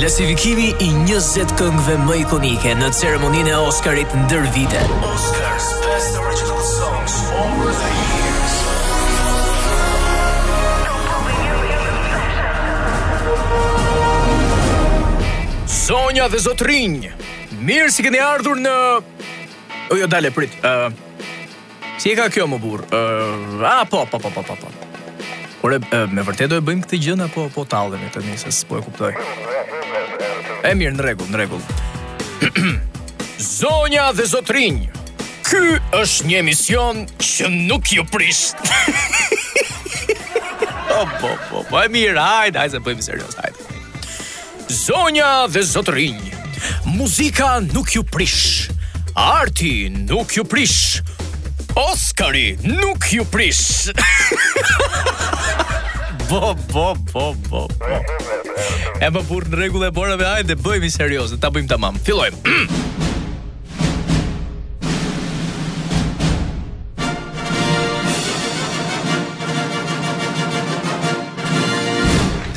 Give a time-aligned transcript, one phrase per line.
[0.00, 4.80] Klasifikimi i 20 këngëve më ikonike në ceremoninë e Oscarit ndër vite.
[5.04, 8.54] Oscars Best Original Songs Over the Years.
[15.74, 17.02] Sonja dhe Zotrinj,
[17.60, 18.74] mirë si keni ardhur në
[19.92, 20.48] O jo dale prit.
[20.64, 20.88] Ë uh,
[22.00, 22.86] Si e ka kjo më burr?
[22.88, 24.56] Ë uh, a po po po po po.
[24.56, 24.68] po.
[25.68, 25.76] Ore,
[26.16, 28.48] me vërtet do e bëjmë këtë gjën apo po tallemi tani nesër?
[28.64, 29.12] Po e kuptoj.
[30.62, 31.62] E mirë, në regull, në regull.
[33.40, 35.04] Zonja dhe zotrinjë,
[35.48, 35.60] ky
[35.96, 38.60] është një emision që nuk ju prisht.
[40.88, 43.64] po, oh, po, po, po, e mirë, hajde, hajde, se pëjmë serios, hajde.
[44.82, 46.34] Zonja dhe zotrinjë,
[46.98, 48.68] muzika nuk ju prish,
[49.16, 51.00] arti nuk ju prish,
[51.70, 53.92] Oscari nuk ju prish.
[56.28, 58.36] bo, bo, bo, bo, bo.
[59.00, 61.70] E pa po burë në regullë e borëve, ajde, bëjmë i serios, dhe ta bëjmë
[61.72, 61.96] tamam.
[62.04, 62.42] Filojmë.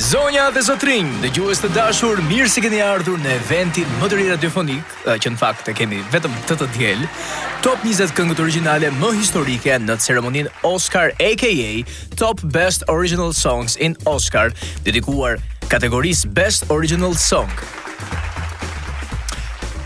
[0.04, 4.18] Zonja dhe zotrinj, dhe gjuhës të dashur, mirë si keni ardhur në eventin më të
[4.20, 7.00] rira radiofonik, që në fakt e kemi vetëm të të djel,
[7.64, 12.12] top 20 këngët originale më historike në ceremonin Oscar, a.k.a.
[12.20, 14.54] Top Best Original Songs in Oscar,
[14.86, 17.48] dedikuar kategoris Best Original Song.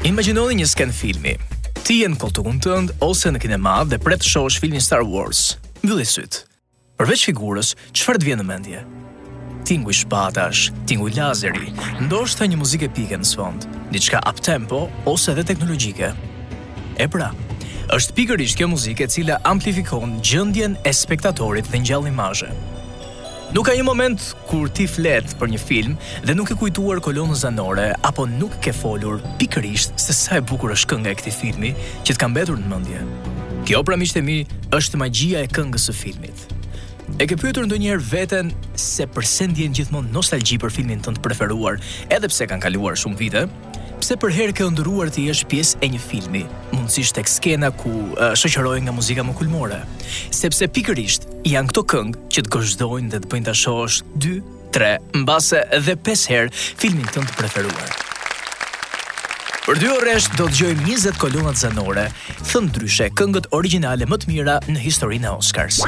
[0.03, 1.37] Imaginoni një sken filmi.
[1.87, 5.56] Ti e në kulturën tënd ose në kinema dhe pret shosh filmin Star Wars.
[5.83, 6.43] Mbylli syt.
[6.99, 8.81] Përveç figurës, çfarë të vjen në mendje?
[9.69, 11.71] Tingu i shpatash, tingu i lazeri,
[12.03, 16.11] ndoshta një muzikë epike në sfond, diçka up tempo ose dhe teknologjike.
[16.99, 17.31] E pra,
[17.95, 22.51] është pikërisht kjo muzike e cila amplifikon gjendjen e spektatorit dhe ngjall imazhe.
[23.49, 25.95] Nuk ka një moment kur ti flet për një film
[26.27, 30.75] dhe nuk e kujtuar kolonën zanore apo nuk ke folur pikërisht se sa e bukur
[30.75, 31.71] është kënga e këtij filmi
[32.05, 33.00] që të ka mbetur në mendje.
[33.71, 34.37] Kjo pra miqtë mi
[34.77, 36.45] është magjia e këngës së filmit.
[37.17, 41.81] E ke pyetur ndonjëherë veten se pse ndjen gjithmonë nostalgji për filmin tënd të preferuar,
[42.12, 43.47] edhe pse kanë kaluar shumë vite?
[43.98, 47.91] Pse për herë ke ndëruar të jesh pjesë e një filmi, mundësisht tek skena ku
[48.41, 49.81] shoqërohen nga muzika më kulmore,
[50.34, 53.98] sepse pikërisht janë këto këngë që të gëzdojnë dhe të bëjnë ta shohësh
[54.28, 54.36] 2,
[54.78, 54.94] 3,
[55.25, 56.54] mbase edhe 5 herë
[56.84, 57.98] filmin tënd të preferuar.
[59.69, 62.06] Për dy orësh do të dëgjojmë 20 kolonat zanore,
[62.49, 65.81] thën ndryshe këngët origjinale më të mira në historinë e Oscars.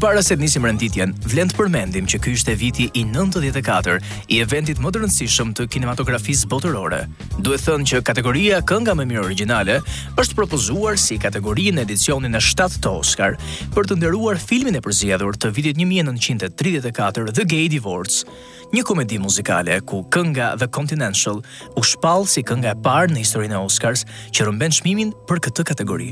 [0.00, 3.96] para se të nisim renditjen, vlen të përmendim që ky ishte viti i 94
[4.28, 7.00] i eventit më të rëndësishëm të kinematografisë botërore.
[7.40, 9.78] Duhet thënë që kategoria kënga më mirë origjinale
[10.20, 13.38] është propozuar si kategori në edicionin e 7 të Oscar
[13.72, 18.26] për të nderuar filmin e përzgjedhur të vitit 1934 The Gay Divorce,
[18.74, 21.40] një komedi muzikale ku kënga The Continental
[21.78, 24.04] u shpall si kënga e parë në historinë e Oscars
[24.34, 26.10] që rrëmben çmimin për këtë kategori.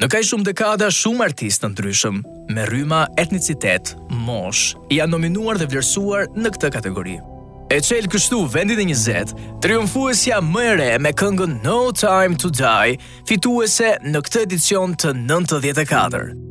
[0.00, 2.20] Në kaj shumë dekada, shumë artistë në ndryshëm,
[2.54, 3.94] me rryma etnicitet,
[4.26, 7.18] mosh, janë nominuar dhe vlerësuar në këtë kategori.
[7.70, 12.96] E qelë kështu vendin e njëzet, triumfuesja më ere me këngën No Time To Die,
[13.28, 16.49] fituese në këtë edicion të 94.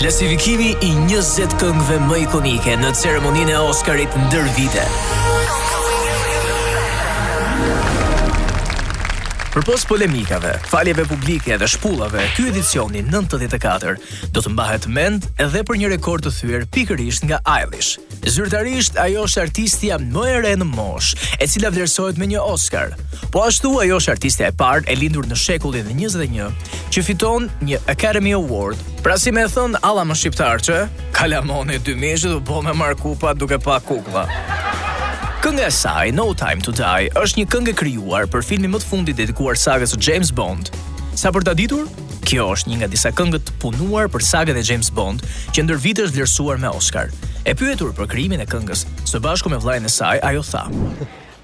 [0.00, 4.86] Klasifikimi i 20 këngëve më ikonike në ceremoninë e Oscarit ndër vite.
[9.62, 13.96] pos polemikave, faljeve publike dhe shpullave, ky edicioni 94
[14.32, 17.98] do të mbahet mend edhe për një rekord të thyer pikërisht nga Eilish.
[18.22, 22.94] Zyrtarisht ajo është artistja më e re në mosh, e cila vlerësojt me një Oscar.
[23.32, 27.50] Po ashtu ajo është artistja e parë e lindur në shekullin e 21 që fiton
[27.64, 28.80] një Academy Award.
[29.04, 30.76] Pra si më thon Alla më shqiptar që
[31.16, 34.26] kalamoni 2000 do bë me Markupa duke pa kukla.
[35.40, 38.88] Kënga e saj No Time to Die është një këngë krijuar për filmin më të
[38.90, 40.68] fundit dedikuar sagës së James Bond.
[41.16, 41.86] Sa për ta ditur,
[42.28, 45.24] kjo është një nga disa këngët punuar për sagën e James Bond,
[45.56, 47.08] që ndër vite është vlerësuar me Oscar.
[47.48, 50.66] E pyetur për krijimin e këngës, së bashku me vllajën e saj, ajo tha: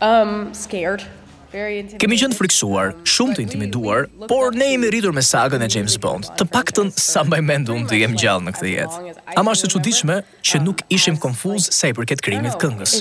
[0.05, 1.09] "Um, scared."
[1.53, 5.95] Kemi qenë të friksuar, shumë të intimiduar, por ne jemi rritur me sagën e James
[6.03, 6.27] Bond.
[6.41, 9.15] Të paktën sa mbaj mendun të jem gjallë në këtë jetë.
[9.39, 10.17] Ama është të çuditshme
[10.51, 12.97] që nuk ishim konfuz sa i përket krimit të këngës.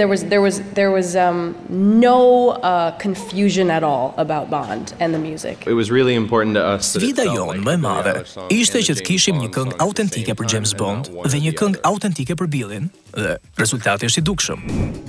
[0.00, 1.54] there was there was there was um
[2.02, 5.64] no uh, confusion at all about Bond and the music.
[5.66, 8.14] It was really important to us that Vida jon më e madhe
[8.50, 12.46] ishte që të kishim një këngë autentike për James Bond dhe një këngë autentike për
[12.50, 14.62] Billin, dhe rezultati është i dukshëm.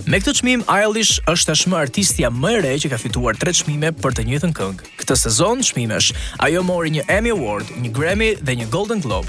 [0.09, 3.91] Me këtë çmim Eilish është tashmë artistja më e re që ka fituar 3 çmime
[4.01, 4.87] për të njëjtën këngë.
[5.01, 6.11] Këtë sezon çmimesh
[6.47, 9.27] ajo mori një Emmy Award, një Grammy dhe një Golden Globe.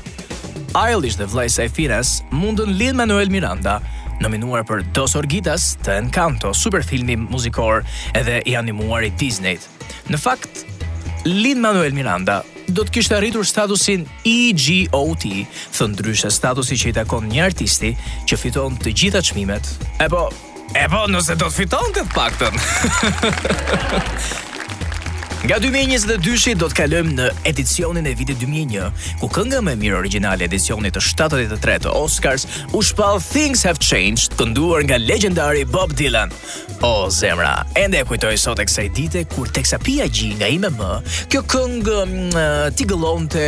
[0.79, 3.79] Eilish dhe vllai i saj Firas mundën Lin Manuel Miranda
[4.23, 7.83] nominuar për Dos Orgitas të Encanto, superfilmi muzikor
[8.19, 9.59] edhe i animuar i Disney.
[10.11, 10.65] Në fakt,
[11.29, 12.41] Lin Manuel Miranda
[12.73, 15.25] do të kishte arritur statusin EGOT,
[15.77, 17.91] thënë ndryshe statusi që i takon një artisti
[18.29, 19.65] që fiton të gjitha çmimet.
[20.01, 20.25] E po,
[20.73, 22.55] e po, nëse do të fiton të paktën.
[25.39, 29.97] Nga 2022-shi do të kalojmë në edicionin e vitit 2001, ku kënga më e mirë
[30.01, 35.63] origjinale e edicionit të 73 të Oscars u shpall Things Have Changed, kënduar nga legjendari
[35.71, 36.35] Bob Dylan.
[36.83, 40.73] O zemra, ende e kujtoj sot e kësaj dite kur teksa pia gji nga ime
[40.75, 40.91] më,
[41.31, 43.45] kjo këngë mm, ti të...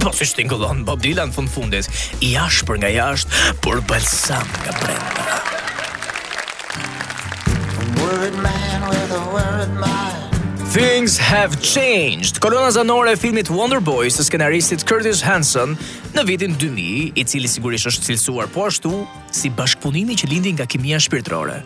[0.00, 1.88] po si shtin gëllon Bob Dylan fund fundit,
[2.24, 5.42] i ashpër nga jashtë, por balsam nga brenda.
[8.00, 10.09] Word man with a word man
[10.70, 12.38] Things have changed.
[12.40, 15.72] Kolona zanore e filmit Wonder Boys të skenaristit Curtis Hanson
[16.14, 18.92] në vitin 2000, i cili sigurisht është cilësuar po ashtu
[19.34, 21.58] si bashkëpunimi që lindi nga kimia shpirtërore.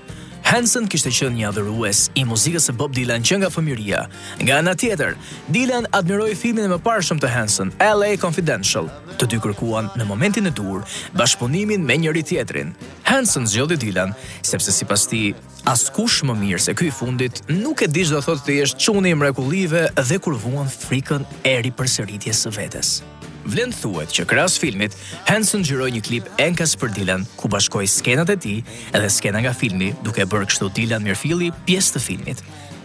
[0.44, 4.02] Hanson kishte qenë një adhurues i muzikës së Bob Dylan që nga fëmijëria.
[4.42, 5.14] Nga ana tjetër,
[5.48, 8.90] Dylan admiroi filmin e mëparshëm të Hanson, LA Confidential.
[9.18, 10.84] Të dy kërkuan në momentin e dur
[11.16, 12.74] bashkëpunimin me njëri tjetrin.
[13.08, 14.12] Hanson zgjodhi Dylan
[14.44, 15.32] sepse sipas tij
[15.70, 19.16] askush më mirë se ky i fundit nuk e di çdo thotë të jesh çuni
[19.16, 22.96] i mrekullive dhe kur vuan frikën e ripërsëritjes së vetes.
[23.44, 24.94] Vlen thuhet që krahas filmit
[25.28, 28.60] Hansen gjyroj një klip Enkas për Dylan ku bashkoi skenat e tij
[28.96, 32.40] edhe skena nga filmi duke bërë kështu Dylan Mirfilli pjesë të filmit.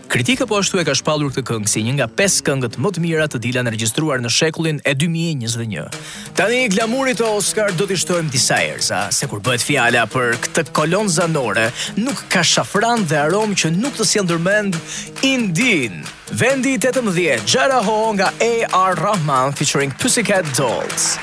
[0.10, 3.02] Kritika po ashtu e ka shpallur këtë këngë si një nga 5 këngët më të
[3.04, 6.00] mira të dila në regjistruar në shekullin e 2021.
[6.40, 10.66] Tani glamurit të Oscar do t'i shtojmë disa sa se kur bëhet fjala për këtë
[10.74, 11.68] kolon zanore,
[12.02, 14.82] nuk ka shafran dhe aromë që nuk të si ndërmend
[15.30, 16.02] indin.
[16.42, 18.94] Vendi 18, Gjara Ho nga A.R.
[19.06, 21.20] Rahman featuring Pussycat Dolls.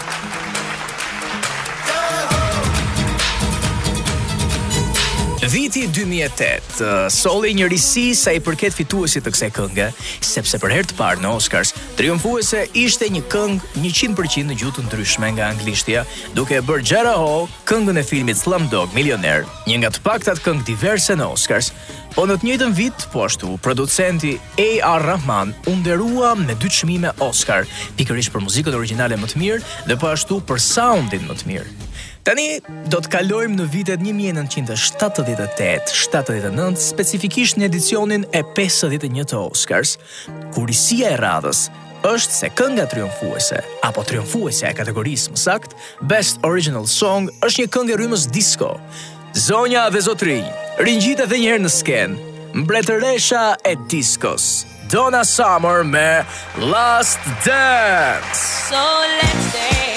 [5.48, 9.84] Viti 2008, uh, soli një risi sa i përket fituesit të kësaj këngë,
[10.26, 15.31] sepse për herë të parë në Oscars, triumfuese ishte një këngë 100% në gjuhë ndryshme
[15.37, 16.02] nga anglishtia,
[16.34, 20.66] duke e bërë Jara Ho këngën e filmit Slumdog Millionaire, një nga të paktat këngë
[20.72, 21.70] diverse në Oscars.
[22.16, 25.06] Po në të njëjtën vit, po ashtu, producenti A.R.
[25.12, 30.00] Rahman u nderua me dy çmime Oscar, pikërisht për muzikën origjinale më të mirë dhe
[30.00, 31.75] po ashtu për soundin më të mirë.
[32.26, 32.58] Tani,
[32.90, 39.93] do të kalojmë në vitet 1978-79, specifikisht në edicionin e 51 të Oscars.
[40.56, 41.61] Kurisia e radhës
[42.11, 45.70] është se kënga triumfuese, apo triumfuese e kategorisë më sakt,
[46.11, 48.72] Best Original Song është një këngë rrymës disco.
[49.46, 50.46] Zonja dhe zotrinj,
[50.82, 50.84] e
[51.31, 52.19] dhe njëherë në skenë,
[52.64, 56.25] mbretëresha e diskos, Donna Summer me
[56.75, 58.70] Last Dance.
[58.70, 59.95] So let's dance.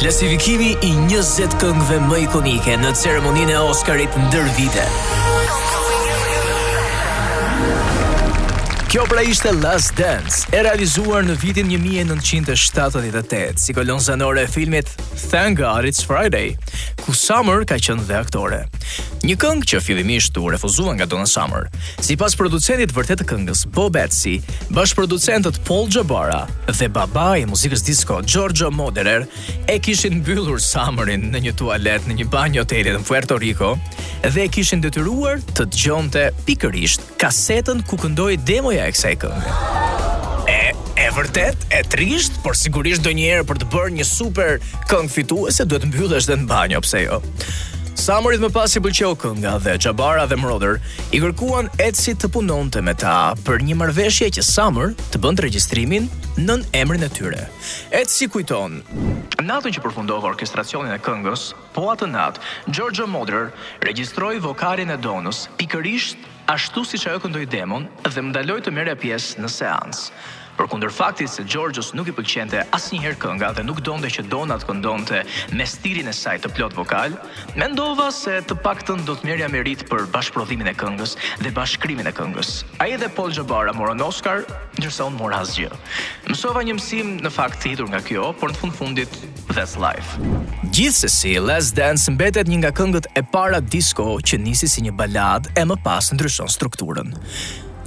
[0.00, 4.84] Klasifikimi i 20 këngëve më ikonike në ceremoninë e Oscarit ndër vite.
[8.90, 14.88] Kjo pra ishte Last Dance, e realizuar në vitin 1978, si kolon zanore e filmit
[15.28, 16.56] Thank God It's Friday,
[17.04, 18.64] ku Summer ka qënë dhe aktore
[19.26, 21.66] një këngë që fillimisht u refuzua nga Donna Summer.
[22.04, 24.38] Sipas producentit vërtet të këngës, Bob Betsy,
[24.72, 29.26] bashprodhuesët Paul Jabara dhe babai i muzikës disco, Giorgio Moderer,
[29.68, 33.74] e kishin mbyllur Summerin në një tualet në një banjë hoteli në Puerto Rico
[34.24, 39.56] dhe e kishin detyruar të dëgjonte pikërisht kasetën ku këndoi demoja e kësaj këngë.
[40.50, 40.58] E
[41.00, 44.58] e vërtet e trisht, por sigurisht donjëherë për të bërë një super
[44.90, 47.20] këngë fituese duhet të mbyllesh edhe në banjë, pse jo?
[47.98, 50.78] Samurit më pas i bëlqeu kënga dhe Xhabara dhe mrodër,
[51.12, 56.06] i kërkuan Etsi të punonte me ta për një marrëveshje që Samur të bën regjistrimin
[56.38, 57.44] nën emrin e tyre.
[57.90, 58.80] Etsi kujton:
[59.42, 63.50] Natën që përfundova orkestracionin e këngës, po atë natë Giorgio Moder
[63.84, 68.96] regjistroi vokalin e Donës pikërisht ashtu siç ajo këndoi demon dhe më ndaloi të merre
[69.02, 70.38] pjesë në seancë.
[70.60, 74.66] Për kunder faktit se Gjorgjus nuk i pëlqente asnjëherë kënga dhe nuk donde që Donat
[74.68, 75.22] këndonte
[75.56, 77.14] me stilin e saj të plot vokal,
[77.56, 82.12] mendova se të paktën do të merrja merit për bashkëprodhimin e këngës dhe bashkëkrimin e
[82.18, 82.50] këngës.
[82.84, 84.44] Ai dhe Paul Jabara morën Oscar,
[84.76, 85.72] ndërsa unë mora asgjë.
[86.28, 89.16] Mësova një mësim në fakt të hidur nga kjo, por në fund fundit
[89.56, 90.20] That's Life.
[90.76, 95.48] Gjithsesi, Last Dance mbetet një nga këngët e para disco që nisi si një balad
[95.56, 97.16] e më pas ndryshon strukturën.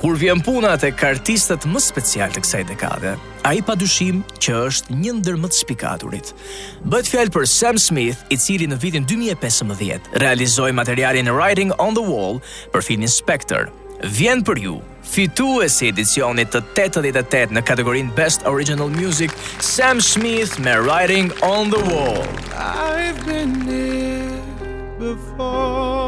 [0.03, 3.13] Kur vjen puna tek artistët më special të kësaj dekade,
[3.48, 6.33] ai padyshim që është një ndër më të spikaturit.
[6.83, 12.03] Bëhet fjalë për Sam Smith, i cili në vitin 2015 realizoi materialin Writing on the
[12.03, 12.41] Wall
[12.75, 13.69] për filmin Spectre.
[14.12, 14.75] Vjen për ju
[15.07, 19.31] Fitu e si edicionit të 88 në kategorin Best Original Music,
[19.63, 22.19] Sam Smith me Writing on the Wall.
[22.60, 24.41] I've been here
[25.00, 26.02] before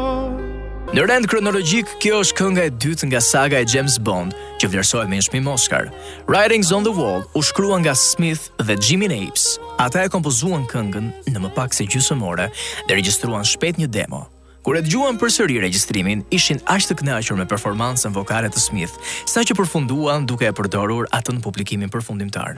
[0.96, 5.10] Në rend kronologjik, kjo është kënga e dytë nga saga e James Bond, që vlerësohet
[5.10, 5.90] me një shpim Oscar.
[6.24, 9.58] Writings on the Wall u shkrua nga Smith dhe Jimmy Napes.
[9.76, 14.22] Ata e kompozuan këngën në më pak se gjysëm ore dhe regjistruan shpejt një demo.
[14.64, 18.96] Kur e dëgjuan përsëri regjistrimin, ishin aq të kënaqur me performancën vokale të Smith,
[19.28, 22.56] saqë përfunduan duke e përdorur atë në publikimin përfundimtar.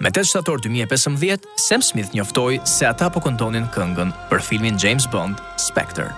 [0.00, 5.04] Me 8 shtator 2015, Sam Smith njoftoi se ata po këndonin këngën për filmin James
[5.12, 5.36] Bond:
[5.68, 6.10] Spectre.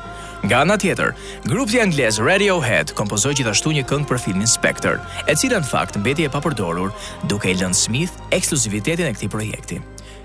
[0.47, 1.09] Nga ana tjetër,
[1.51, 4.93] grupi anglez Radiohead kompozoi gjithashtu një këngë për filmin Spectre,
[5.27, 6.93] e cila në fakt mbeti e papërdorur
[7.27, 9.81] duke i lënë Smith ekskluzivitetin e këtij projekti.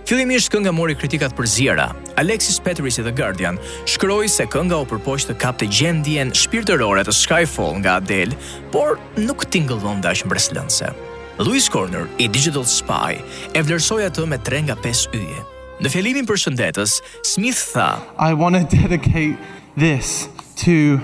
[0.06, 1.88] Fillimisht kënga mori kritikat për zjera.
[2.22, 3.58] Alexis Petris i The Guardian
[3.90, 8.38] shkroi se kënga u përpoq të kapte gjendjen shpirtërore të Skyfall nga Adele,
[8.74, 10.92] por nuk tingëllon dashnë mbreslënse.
[11.42, 13.18] Louis Corner i Digital Spy
[13.58, 15.42] e vlersoi atë me 3 nga 5 yje.
[15.82, 17.88] Në fjalimin për shëndetës, Smith tha,
[18.22, 19.34] I want to dedicate
[19.78, 21.00] this to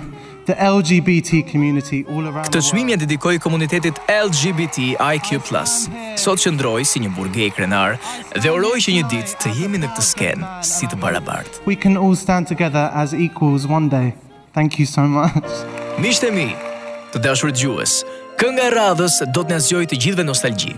[0.45, 2.45] the LGBT community all around.
[2.47, 5.39] Këtë çmim ja dedikoi komunitetit LGBTIQ+.
[6.17, 7.97] Sot qëndroi si një burg i krenar
[8.37, 11.65] dhe uroi që një ditë të jemi në këtë skenë si të barabartë.
[11.67, 14.13] We can all stand together as equals one day.
[14.55, 15.67] Thank you so much.
[15.99, 16.47] Mishte mi,
[17.11, 17.99] të dashur dëgjues,
[18.39, 20.77] kënga e radhës do të na zgjojë të gjithëve nostalgji.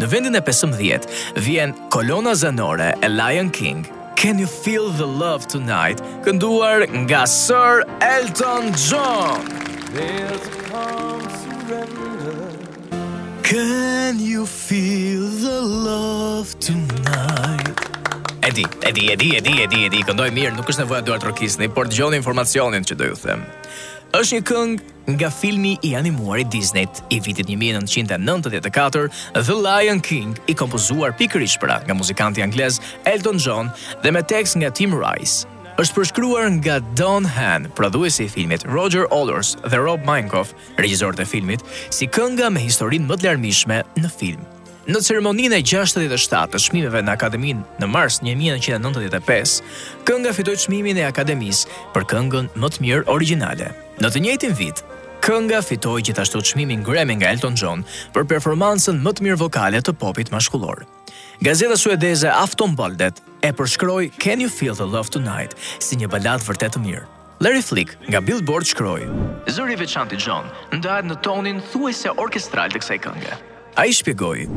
[0.00, 3.88] Në vendin e 15 vjen Kolona Zanore e Lion King.
[4.16, 5.98] Can you feel the love tonight?
[6.24, 9.48] Kënduar nga Sir Elton John.
[9.96, 12.52] There's a calm surrender.
[13.42, 17.72] Can you feel the love tonight?
[18.44, 20.00] Edi, edi, edi, edi, edi, edi.
[20.04, 23.48] Këndoj mirë, nuk është nevoja duartë rëkisni, por të gjoni informacionin që do ju themë
[24.16, 30.54] është një këngë nga filmi i i Disney i vitit 1994, The Lion King, i
[30.54, 33.70] kompozuar pikërisht pra nga muzikanti anglez Elton John
[34.02, 35.46] dhe me tekst nga Tim Rice.
[35.78, 41.24] Është përshkruar nga Don Han, prodhuesi i filmit Roger Allers dhe Rob Minkoff, regjisor e
[41.24, 44.42] filmit, si kënga me historinë më të larmishme në film.
[44.90, 49.60] Në ceremoninë e 67 të çmimeve në Akademin në mars 1995,
[50.08, 53.70] kënga fitoi çmimin e Akademisë për këngën më të mirë origjinale.
[54.00, 54.78] Në të njëjtin vit,
[55.20, 57.82] Kënga fitoi gjithashtu çmimin Grammy nga Elton John
[58.14, 60.86] për performancën më të mirë vokale të popit mashkullor.
[61.44, 65.52] Gazeta suedeze Aftonbladet e përshkroi Can You Feel the Love Tonight
[65.84, 67.04] si një baladë vërtet të mirë.
[67.44, 69.04] Larry Flick nga Billboard shkroi:
[69.52, 73.38] "Zëri i veçantë i John ndahet në tonin thuajse orkestral të kësaj kënge."
[73.80, 74.48] A i shpjegoj.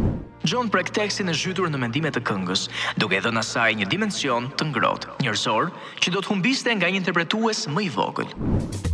[0.43, 2.65] John prek tekstin e zhytur në mendimet të këngës,
[2.99, 5.69] duke dhe nësaj një dimension të ngrot, njërzor
[6.03, 8.27] që do të humbiste nga një interpretues më i vogël.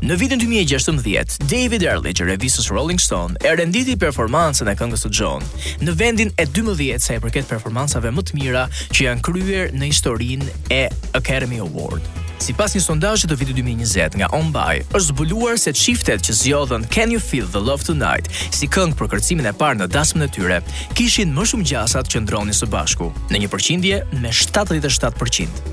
[0.05, 5.49] Në vitën 2016, David Ehrlich, revisës Rolling Stone, e renditi performansën e këngës të John,
[5.81, 9.89] në vendin e 12 se e përket performansave më të mira që janë kryer në
[9.95, 10.83] historin e
[11.17, 12.05] Academy Award.
[12.39, 16.85] Si pas një sondajë të vitit 2020 nga On është zbuluar se qiftet që zjodhen
[16.91, 20.29] Can You Feel The Love Tonight si këngë për kërcimin e parë në dasmën e
[20.33, 20.61] tyre,
[20.97, 25.63] kishin më shumë gjasat që ndroni së bashku, në një përqindje me 77%.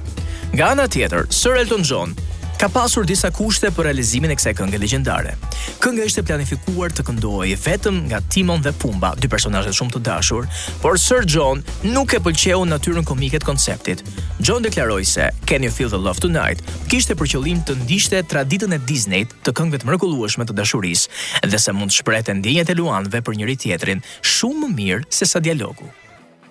[0.56, 2.16] Nga ana tjetër, Sir Elton John
[2.56, 5.34] ka pasur disa kushte për realizimin e kësaj kënge legjendare.
[5.82, 10.48] Kënga ishte planifikuar të këndohej vetëm nga Timon dhe Pumba, dy personazhe shumë të dashur,
[10.80, 14.00] por Sir John nuk e pëlqeu natyrën komike të konceptit.
[14.40, 18.72] John deklaroi se "Can you feel the love tonight?" kishte për qëllim të ndishte traditën
[18.72, 22.78] e Disney-t të këngëve të mrekullueshme të dashurisë dhe se mund të shprehte ndjenjat e
[22.80, 25.84] luanëve për njëri-tjetrin shumë më mirë se sa dialogu.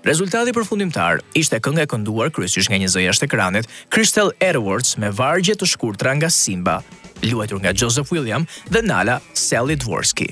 [0.06, 5.10] Rezultati përfundimtar ishte kënga e kënduar kryesisht nga një zë jashtë ekranit, Crystal Edwards me
[5.10, 6.76] vargje të shkurtra nga Simba,
[7.26, 10.28] luajtur nga Joseph William dhe Nala Sally Dvorsky.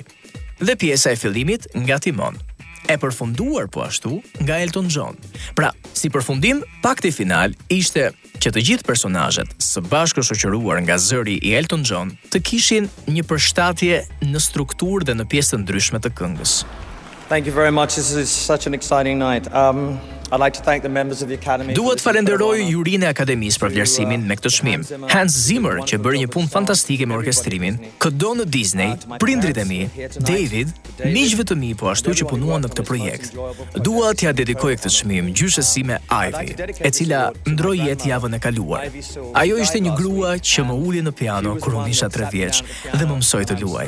[0.62, 2.38] Dhe pjesa e fillimit nga Timon
[2.86, 5.18] e përfunduar po ashtu nga Elton John.
[5.58, 8.12] Pra, si përfundim, pakti final ishte
[8.44, 13.25] që të gjithë personazhet, së bashku shoqëruar nga zëri i Elton John, të kishin një
[13.25, 16.58] përshtatje në strukturë dhe në pjesë të ndryshme të këngës.
[17.34, 17.96] Thank you very much.
[17.96, 19.46] This is such an exciting night.
[19.62, 19.78] Um
[20.32, 21.74] I'd like to thank the members of the academy.
[21.80, 24.84] Duhet falenderoj jurin e akademisë për vlerësimin me këtë çmim.
[25.13, 29.66] Hans Zimmer, që bëri një punë fantastike me orkestrimin, këdo në Disney, uh, prindrit e
[29.70, 29.80] mi,
[30.30, 30.74] David,
[31.10, 33.38] miqve të mi po ashtu që punuan në këtë projekt.
[33.90, 38.86] Dua tja dedikoj këtë çmim gjyshësi me Ivy, e cila ndroi jetë javën e kaluar.
[39.42, 42.63] Ajo ishte një grua që më uli në piano kur unisha 3 vjeç
[42.94, 43.88] dhe më mësoi të luaj.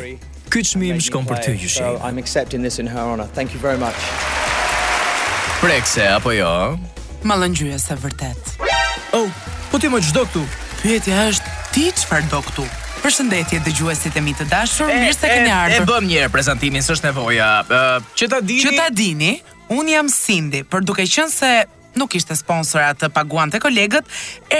[0.51, 1.79] Ky çmim shkon për ty, Yushi.
[1.81, 3.27] So I'm accepting this in her honor.
[3.35, 3.97] Thank you very much.
[5.61, 6.49] Prekse apo jo?
[7.25, 8.51] Mallëngjyese vërtet.
[9.17, 9.29] Oh,
[9.71, 10.43] po ti më çdo këtu.
[10.83, 12.67] Pyetja është ti çfarë do këtu?
[13.01, 15.83] Përshëndetje dëgjuesit e mi të dashur, mirë se keni ardhur.
[15.83, 17.49] E, bëm një herë prezantimin, s'është nevoja.
[17.69, 17.81] Ë,
[18.17, 18.63] që ta dini.
[18.65, 19.31] Që ta dini,
[19.77, 21.51] un jam Cindy, por duke qenë se
[21.97, 24.09] nuk ishte sponsor të paguante kolegët,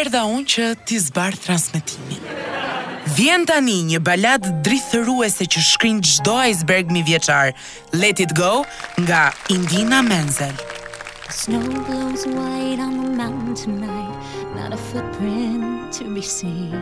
[0.01, 2.93] erdha un që ti zbar transmetimin.
[3.15, 7.53] Vjen tani një balad drithëruese që shkrin çdo iceberg mi vjeçar.
[7.93, 8.65] Let it go
[9.01, 9.21] nga
[9.55, 10.51] Indina Menzel.
[11.27, 14.15] The snow blows white on the mountain tonight,
[14.57, 16.75] not a footprint to be seen.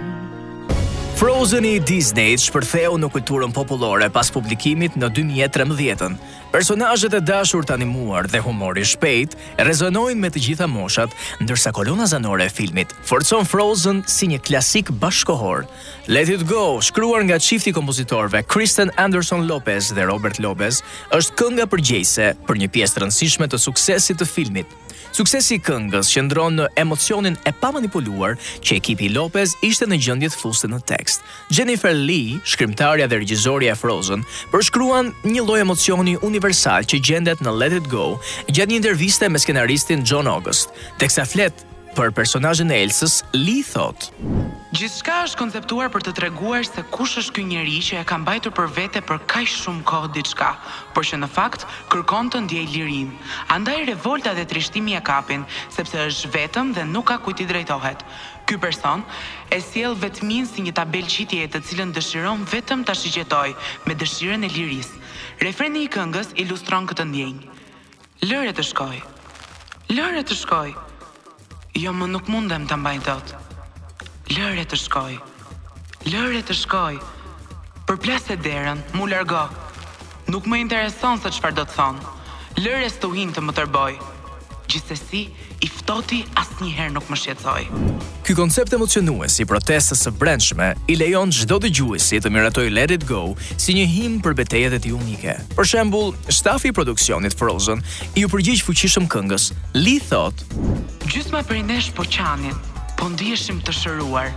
[1.23, 6.17] Frozen i Disney shpërtheu në kulturën popullore pas publikimit në 2013-ën.
[6.51, 11.71] Personazhet e dashur të animuar dhe humori i shpejtë rezonojnë me të gjitha moshat, ndërsa
[11.77, 15.63] kolona zanore e filmit forcon Frozen si një klasik bashkohor.
[16.11, 20.83] Let It Go, shkruar nga çifti kompozitorëve Kristen Anderson Lopez dhe Robert Lopez,
[21.15, 24.79] është kënga përgjegjëse për një pjesë të rëndësishme të suksesit të filmit.
[25.13, 28.33] Suksesi i këngës qëndron në emocionin e pamanipuluar
[28.65, 31.21] që ekipi Lopez ishte në gjendje të fuste në tekst.
[31.53, 37.53] Jennifer Lee, shkrimtarja dhe regjizorja e Frozen, përshkruan një lloj emocioni universal që gjendet në
[37.61, 38.15] Let It Go
[38.49, 40.73] gjatë një interviste me skenaristin John August.
[40.97, 41.61] Teksa flet
[41.93, 44.07] për personajën e Elsës, Li thot.
[44.73, 48.23] Gjithë shka është konceptuar për të treguar se kush është kënë njeri që e kam
[48.25, 50.49] bajtu për vete për kaj shumë kohë diçka,
[50.95, 53.11] por që në fakt kërkon të ndjej lirin.
[53.55, 55.43] Andaj revolta dhe trishtimi e kapin,
[55.75, 58.01] sepse është vetëm dhe nuk ka kujti drejtohet.
[58.49, 59.03] Ky person
[59.53, 63.51] e sjell vetëmin si një tabel qitje të cilën dëshiron vetëm ta shigjetoj
[63.85, 64.97] me dëshirën e lirisë.
[65.45, 67.53] Refreni i këngës ilustron këtë ndjenjë.
[68.25, 68.57] Lëre shkoj.
[68.57, 68.99] Lëre të shkoj.
[69.93, 70.73] Lëre të shkoj
[71.73, 73.31] Jo, më nuk mundem të mbaj dot.
[74.29, 75.15] Lëre të shkoj.
[76.13, 76.99] Lërre të shkoj.
[77.89, 77.95] Për
[78.33, 79.41] e derën, mu largo.
[80.29, 82.03] Nuk më intereson se qëfar do të thonë.
[82.63, 83.91] Lërre së të të më tërboj
[84.73, 85.23] gjithsesi
[85.63, 87.65] i ftohti asnjëherë nuk më shqetësoi.
[88.25, 93.05] Ky koncept emocionues i protestës së brendshme i lejon çdo dëgjuesi të miratojë Let It
[93.09, 93.21] Go
[93.53, 95.37] si një himn për betejat e tij unike.
[95.57, 97.83] Për shembull, stafi i produksionit Frozen
[98.17, 99.51] i u përgjigj fuqishëm këngës.
[99.79, 100.43] Li thot:
[101.13, 102.57] "Gjysma prindesh po çanin,
[102.97, 104.31] po ndiheshim të shëruar.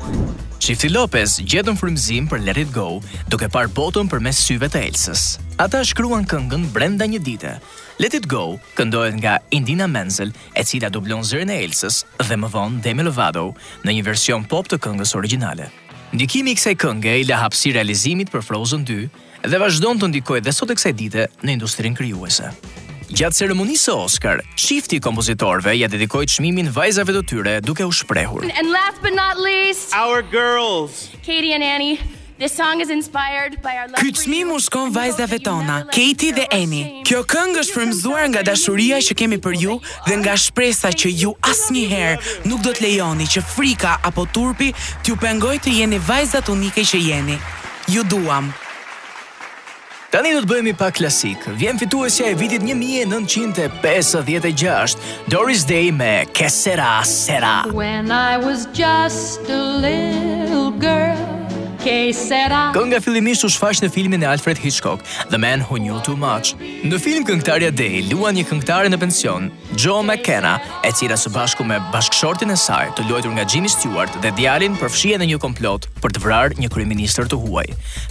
[0.66, 2.96] Shifti Lopez gjetën frimzim për Let It Go,
[3.30, 5.20] duke par botën për mes syve të elsës.
[5.62, 7.52] Ata shkruan këngën brenda një dite.
[8.02, 12.50] Let It Go këndojën nga Indina Menzel, e cila dublon zërën e elsës dhe më
[12.56, 13.44] vonë Demi Lovado
[13.86, 15.68] në një version pop të këngës originale.
[16.16, 18.98] Ndikimi i kësaj këngë i la hapësirë realizimit për Frozen 2
[19.46, 22.50] dhe vazhdon të ndikojë dhe sot e kësaj dite në industrinë krijuese.
[23.06, 28.42] Gjatë ceremonisë së Oscar, çifti kompozitorëve ja dedikoi çmimin vajzave të tyre duke u shprehur.
[28.42, 31.98] And last but not least, our girls, Katie and Annie.
[32.40, 34.00] This song is inspired by our love.
[34.02, 37.04] Ky çmim u shkon vajzave tona, Katie dhe Annie.
[37.06, 39.78] Kjo këngë është frymëzuar nga dashuria që kemi për ju
[40.10, 44.72] dhe nga shpresa që ju asnjëherë nuk do të lejoni që frika apo turpi
[45.06, 47.38] t'ju pengojë të jeni vajzat unike që jeni.
[47.86, 48.50] Ju duam.
[50.14, 51.46] Tani do të bëhemi pak klasik.
[51.58, 54.92] Vjen fituesja e vitit 1956,
[55.32, 57.56] Doris Day me Kesera Sera.
[57.74, 61.45] When I was just a little girl
[61.86, 62.60] okay, sera.
[62.74, 66.54] Kënga fillimisht u shfaq në filmin e Alfred Hitchcock, The Man Who Knew Too Much.
[66.86, 69.46] Në film Këngtarja Day luan një këngëtare në pension,
[69.78, 74.18] Joe McKenna, e cila së bashku me bashkëshortin e saj, të luajtur nga Jimmy Stewart
[74.24, 77.66] dhe djalin, përfshihen në një komplot për të vrarë një kryeministër të huaj.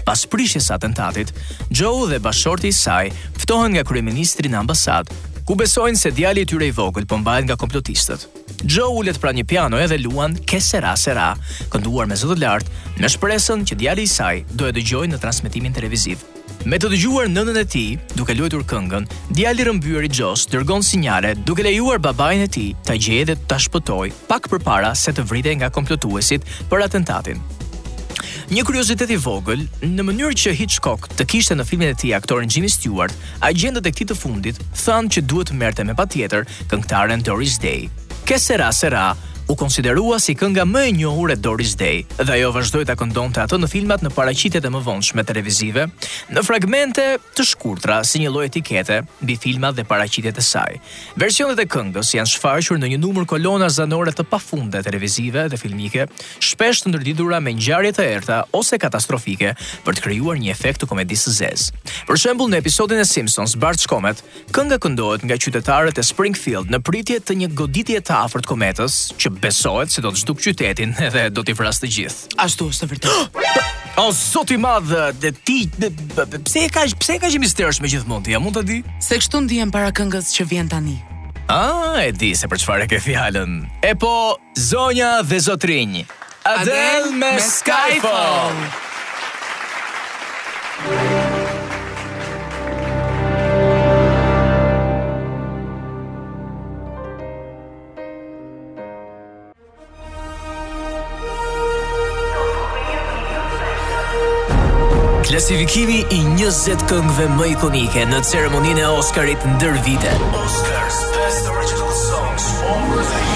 [0.08, 1.36] Pas prishjes atentatit,
[1.76, 3.06] Joe dhe bashkëshorti i saj
[3.44, 7.46] ftohen nga kryeministri në ambasadë ku besojnë se djali i tyre i vogël po mbahet
[7.46, 8.24] nga komplotistët.
[8.66, 11.34] Joe ulet pranë një piano edhe luan "Ke sera sera",
[11.70, 15.20] kënduar me zot të lartë, në shpresën që djali i saj do e dëgjojë në
[15.22, 16.24] transmetimin televiziv.
[16.66, 21.36] Me të dëgjuar nënën e tij, duke luajtur këngën, djali i i Joe's dërgon sinjale
[21.36, 25.56] duke lejuar babain e tij ta gjejë dhe ta shpëtojë pak përpara se të vritej
[25.60, 27.38] nga komplotuesit për atentatin.
[28.46, 32.52] Një kuriozitet i vogël, në mënyrë që Hitchcock të kishte në filmin e tij aktorin
[32.54, 37.26] Jimmy Stewart, agjentët e këtij të fundit thanë që duhet të merrte me patjetër këngëtaren
[37.26, 37.88] Doris Day.
[38.30, 39.06] Kesera sera,
[39.48, 43.44] u konsiderua si kënga më e njohur e Doris Day, dhe ajo vazhdoi ta këndonte
[43.44, 45.84] atë në filmat në paraqitjet e mëvonshme televizive,
[46.34, 47.04] në fragmente
[47.38, 50.80] të shkurtra si një lloj etikete mbi filmat dhe paraqitjet e saj.
[51.22, 56.08] Versionet e këngës janë shfaqur në një numër kolona zanore të pafundme televizive dhe filmike,
[56.42, 59.54] shpesh të ndërtitura me ngjarje të errta ose katastrofike
[59.86, 61.70] për të krijuar një efekt të komedisë zez.
[62.10, 66.82] Për shembull në episodin e Simpsons Bart Shkomet, kënga këndohet nga qytetarët e Springfield në
[66.82, 71.28] pritje të një goditje të afërt kometës që besohet se do të zhduk qytetin edhe
[71.34, 72.36] do t'i vras të gjithë.
[72.46, 73.48] Ashtu është e vërtetë.
[74.04, 75.60] o sot i madh, dhe ti
[76.46, 78.80] pse e ka pse e ka gjithë mistershme gjithmonë A mund ta di?
[79.02, 80.98] Se kështu ndihem para këngës që vjen tani.
[81.48, 83.60] A, e di se për çfarë ke fjalën.
[83.86, 86.02] E po, zonja dhe zotrinj.
[86.46, 88.64] Adele, me, me Skyfall.
[105.36, 110.16] Klasifikimi i 20 këngëve më ikonike në ceremoninë e Oscarit ndër vite.
[110.40, 113.35] Oscars Best Original Songs for the Year.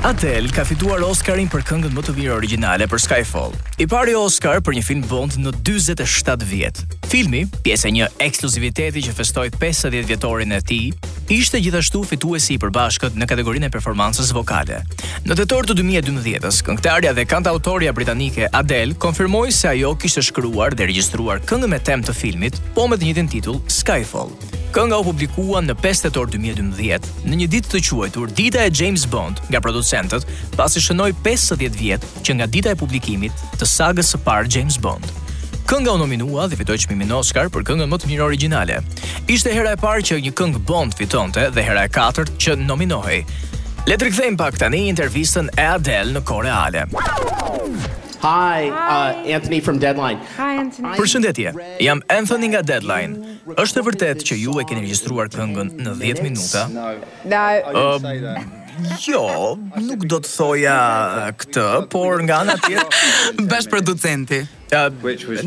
[0.00, 3.52] Adele ka fituar Oscarin për këngën më të mirë origjinale për Skyfall.
[3.84, 6.80] I pari Oscar për një film Bond në 47 vjet.
[7.12, 10.86] Filmi, pjesë e një ekskluziviteti që festoi 50 vjetorin e tij,
[11.36, 14.80] ishte gjithashtu fituesi i përbashkët në kategorinë e performancës vokale.
[15.28, 20.88] Në tetor të 2012-s, këngëtarja dhe kantautorja britanike Adele konfirmoi se ajo kishte shkruar dhe
[20.88, 24.32] regjistruar këngën me temë të filmit, po me të njëjtin titull, Skyfall.
[24.70, 29.02] Kënga u publikua në 5 tetor 2012, në një ditë të quajtur Dita e James
[29.10, 30.22] Bond nga producentët,
[30.54, 35.10] pasi shënoi 50 vjet që nga dita e publikimit të sagës së parë James Bond.
[35.66, 38.78] Kënga u nominua dhe fitoi çmimin Oscar për këngën më të mirë origjinale.
[39.26, 43.24] Ishte hera e parë që një këngë Bond fitonte dhe hera e katërt që nominohej.
[43.90, 46.86] Letrik dhe pak tani intervistën e Adele në kore ale.
[48.22, 50.18] Hi, uh, Anthony from Deadline.
[50.36, 50.90] Hi, Anthony.
[50.92, 51.52] Përshëndetje.
[51.80, 53.14] Jam Anthony nga Deadline.
[53.56, 56.66] Është e vërtetë që ju e keni regjistruar këngën në 10 minuta?
[57.24, 57.44] No.
[57.72, 58.08] Um,
[59.06, 59.22] jo,
[59.86, 63.16] nuk do të thoja uh, këtë, por nga ana tjetër
[63.50, 64.42] bash producenti.
[64.68, 64.92] Uh,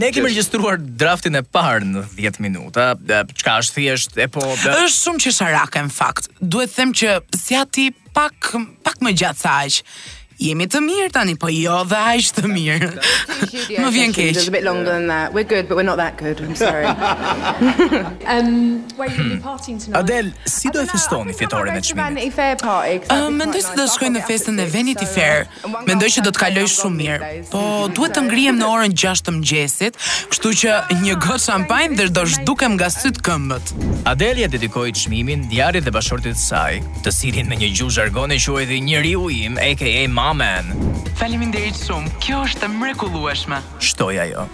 [0.01, 2.89] ne kemi regjistruar draftin e parë në 10 minuta.
[3.05, 6.31] Uh, çka është thjesht e po uh, Është shumë çesharake në fakt.
[6.41, 8.55] Duhet të them që si ati pak
[8.89, 9.81] pak më gjatë saq
[10.43, 12.89] jemi të mirë tani, po jo dhe aq të mirë.
[13.83, 14.39] Më vjen keq.
[14.53, 16.43] We're good, but we're not that good.
[16.43, 16.89] I'm sorry.
[18.31, 18.83] Um,
[19.93, 22.35] Adel, si do e festoni fitoren me çmimit?
[23.11, 25.45] Uh, mendoj se do shkoj në festën e Vanity Fair.
[25.87, 27.29] Mendoj që do të kaloj shumë mirë.
[27.51, 27.61] Po
[27.95, 29.99] duhet të ngrihem në orën 6 të mëngjesit,
[30.33, 33.73] kështu që një ah, gotë champagne dhe do zhdukem nga syt këmbët.
[34.11, 38.69] Adel ja dedikoi çmimin djarit dhe bashortit saj, të cilin me një gjuhë jargoni quhej
[38.71, 39.89] dhe njeriu im, aka
[40.33, 40.65] Amen.
[41.19, 42.09] Faleminderit shumë.
[42.23, 43.59] Kjo është e mrekullueshme.
[43.85, 44.47] Shtoj ajo.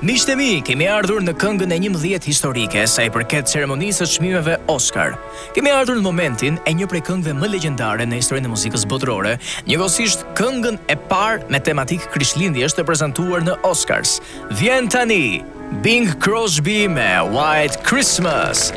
[0.00, 4.14] Miqtë e mi, kemi ardhur në këngën e 11 historike sa i përket ceremonisë së
[4.16, 5.14] çmimeve Oscar.
[5.54, 9.34] Kemi ardhur në momentin e një prej këngëve më legjendare në historinë e muzikës botërore,
[9.70, 14.18] njëkohësisht këngën e parë me tematikë krishtlindje është të prezantuar në Oscars.
[14.58, 15.42] Vjen tani
[15.86, 18.70] Bing Crosby me White Christmas.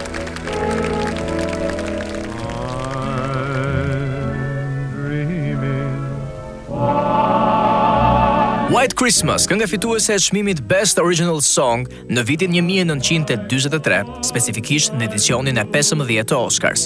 [8.72, 15.58] White Christmas, kënga fituese e çmimit Best Original Song në vitin 1943, specifikisht në edicionin
[15.60, 16.86] e 15 të Oscars.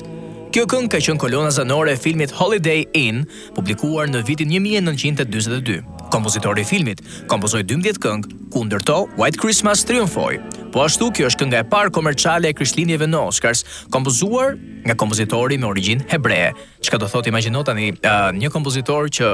[0.56, 3.22] Kjo këngë ka qenë kolona zanore e filmit Holiday Inn,
[3.54, 5.84] publikuar në vitin 1942.
[6.16, 10.40] Kompozitori i filmit kompozoi 12 këngë, ku ndërto White Christmas triumfoi.
[10.74, 13.62] Po ashtu kjo është kënga e parë komerciale e Krishtlindjeve në Oscars,
[13.94, 16.50] kompozuar nga kompozitori me origjinë hebree.
[16.82, 19.32] Çka do thotë imagjino tani uh, një kompozitor që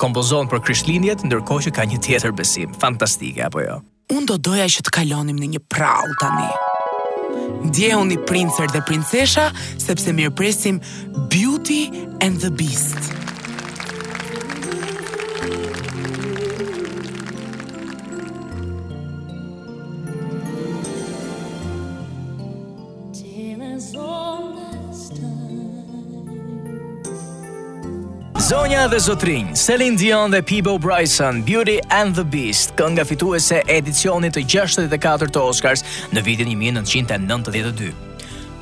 [0.00, 2.74] kompozon për krishtlinjet ndërkohë që ka një tjetër besim.
[2.80, 3.80] Fantastike apo jo?
[4.12, 6.50] Unë do doja që të kalonim në një prall tani.
[7.68, 8.18] Ndjehu një
[8.64, 9.48] i dhe princesha,
[9.80, 10.80] sepse mirë presim
[11.30, 11.88] Beauty
[12.20, 13.32] and the Beast.
[28.54, 34.36] Sonja dhe Zotrin, Celine Dion dhe Pibo Bryson, Beauty and the Beast, kënga fituese edicionit
[34.38, 35.82] të 64 të Oscars
[36.14, 37.88] në vitin 1992.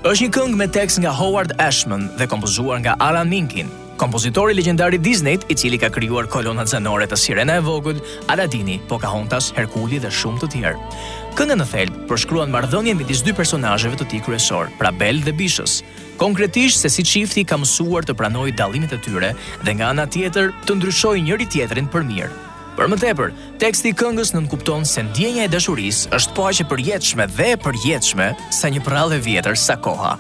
[0.09, 3.69] Është një këngë me tekst nga Howard Ashman dhe kompozuar nga Alan Minkin,
[4.01, 8.01] kompozitori legjendar i Disneyt, i cili ka krijuar kolonat zanore të Sirena e Vogël,
[8.33, 10.95] Aladini, Pocahontas, Herkuli dhe shumë të tjerë.
[11.37, 15.83] Kënga në thelbë përshkruan marrëdhënien midis dy personazheve të tij kryesor, pra Belle dhe Bishës
[16.23, 19.33] konkretisht se si çifti ka mësuar të pranojë dallimet e tyre
[19.67, 22.31] dhe nga ana tjetër të ndryshoj njëri tjetrin për mirë.
[22.79, 26.77] Për më tepër, teksti i këngës nënkupton se ndjenja e dashurisë është paqe po e
[26.77, 30.13] përjetshme dhe e përjetshme sa një prallë e vjetër sa koha.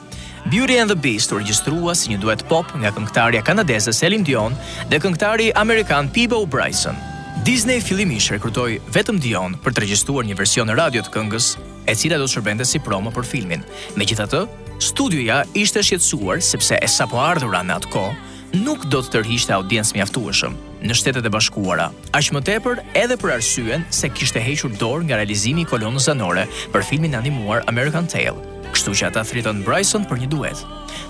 [0.50, 4.56] Beauty and the Beast u regjistrua si një duet pop nga këngëtarja kanadeze Celine Dion
[4.90, 6.96] dhe këngëtari amerikan Peebo Bryson.
[7.46, 11.54] Disney fillimisht rekrutoi vetëm Dion për të regjistruar një version radio të këngës,
[11.86, 13.62] e cila do të shërbente si promo për filmin.
[13.96, 14.44] Megjithatë,
[14.82, 18.02] studioja ishte shqetsuar sepse e sapo ardhura në atë ko,
[18.62, 21.86] nuk do të tërhiqte audiencë mjaftueshëm në Shtetet e Bashkuara,
[22.18, 26.48] aq më tepër edhe për arsyen se kishte hequr dorë nga realizimi i kolonës zanore
[26.74, 28.42] për filmin animuar American Tale,
[28.72, 30.62] kështu që ata thriton Bryson për një duet.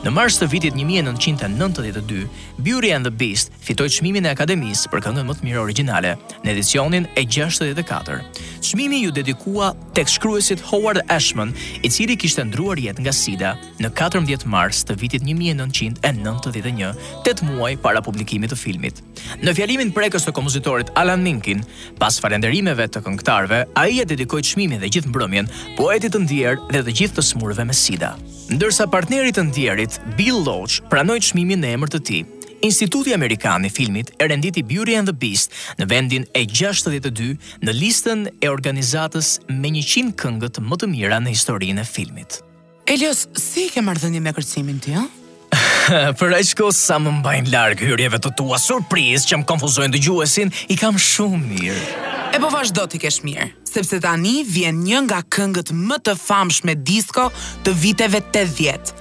[0.02, 2.24] Në mars të vitit 1992,
[2.62, 6.52] Beauty and the Beast fitoi çmimin e Akademisë për këngën më të mirë origjinale në
[6.54, 8.20] edicionin e 64.
[8.62, 11.50] Çmimi ju dedikua tek shkruesit Howard Ashman,
[11.84, 16.94] i cili kishte ndruar jetë nga sida në 14 mars të vitit 1991,
[17.26, 19.02] 8 muaj para publikimit të filmit.
[19.42, 21.62] Në fjalimin prekës të kompozitorit Alan Minkin,
[22.00, 26.86] pas falënderimeve të këngëtarëve, ai e dedikoi çmimin dhe gjithë mbrëmjen poetit të ndjerë dhe
[26.88, 28.16] të gjithë të smurë dëshmorëve me sida.
[28.52, 32.20] Ndërsa partnerit të ndjerit, Bill Loach, pranoj të shmimin në emër të ti,
[32.62, 37.32] Instituti Amerikan i Filmit e renditi Beauty and the Beast në vendin e 62
[37.64, 42.38] në listën e organizatës me 100 këngët më të mira në historinë e filmit.
[42.86, 45.21] Elios, si ke marrë dhënë me kërcimin ti, ëh?
[46.20, 50.00] Për e shko sa më mbajnë largë hyrjeve të tua surprizë që më konfuzojnë dë
[50.06, 51.84] gjuesin, i kam shumë mirë.
[52.32, 56.76] E po vazhdo t'i kesh mirë, sepse tani vjen një nga këngët më të famshme
[56.88, 57.28] disco
[57.66, 58.98] të viteve të djetë.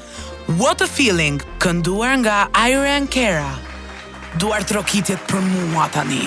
[0.60, 2.38] What a feeling kënduar nga
[2.68, 3.52] Iron Kera.
[4.40, 4.82] Duar të
[5.28, 6.24] për mua tani.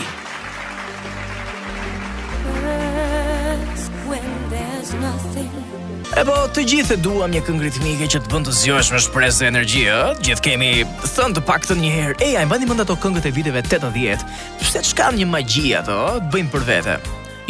[6.14, 8.98] E po, të gjithë e duam një këngë ritmike që të bën të zgjohesh me
[9.02, 10.02] shpresë dhe energji, ë.
[10.22, 10.68] gjithë kemi
[11.02, 14.22] thënë të paktën një herë, e ja, e bëni mend ato këngët e viteve 80.
[14.60, 16.94] Pse të shkan një magji ato, të bëjmë për vete.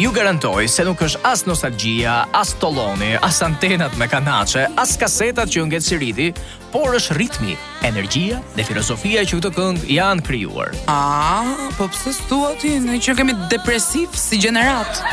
[0.01, 5.53] Ju garantoj se nuk është as nostalgjia, as tolloni, as antenat me kanaçe, as kasetat
[5.53, 6.27] që ngjet Siriti,
[6.73, 7.53] por është ritmi,
[7.85, 10.73] energjia dhe filozofia që këto këngë janë krijuar.
[10.89, 15.03] Ah, po pse thuat ti që kemi depresiv si gjenerat?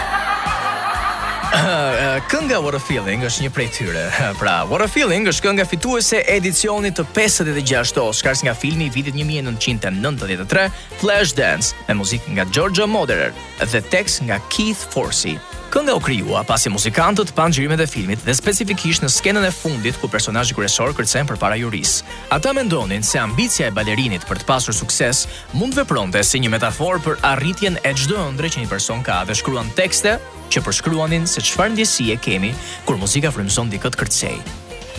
[2.02, 4.02] Eh, kënga What a Feeling është një prej tyre.
[4.40, 8.92] Pra, What a Feeling është kënga fituese e edicionit të 56-të Oscars nga filmi i
[8.94, 10.66] vitit 1993,
[11.00, 15.38] Flashdance, me muzikë nga Giorgio Moderer dhe tekst nga Keith Forsey.
[15.72, 19.96] Kënga u krijua pasi muzikantët pan xhirimet e filmit dhe specifikisht në skenën e fundit
[20.02, 22.02] ku personazhi kryesor kërcen përpara juris.
[22.28, 25.22] Ata mendonin se ambicia e balerinit për të pasur sukses
[25.56, 29.38] mund vepronte si një metaforë për arritjen e çdo ëndre që një person ka dhe
[29.40, 30.18] shkruan tekste
[30.52, 32.52] që përshkruanin se çfarë ndjesie kemi
[32.84, 34.36] kur muzika frymëson dikë të kërcej.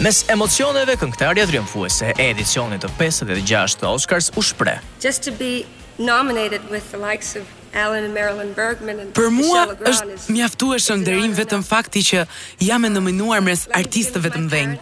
[0.02, 4.82] Mes emocioneve këngëtarja triumfuese e edicionit të 56 të Oscars u shpreh.
[5.06, 5.68] Just to be
[6.02, 12.26] nominated with the likes of Për mua është mjaftu e vetëm fakti që
[12.68, 14.78] jam e nëmënuar mes artistëve të mdhenjë.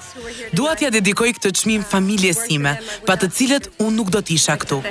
[0.59, 2.75] Duat ja dedikoj këtë qmim familje sime,
[3.07, 4.81] pa të cilët unë nuk do t'isha këtu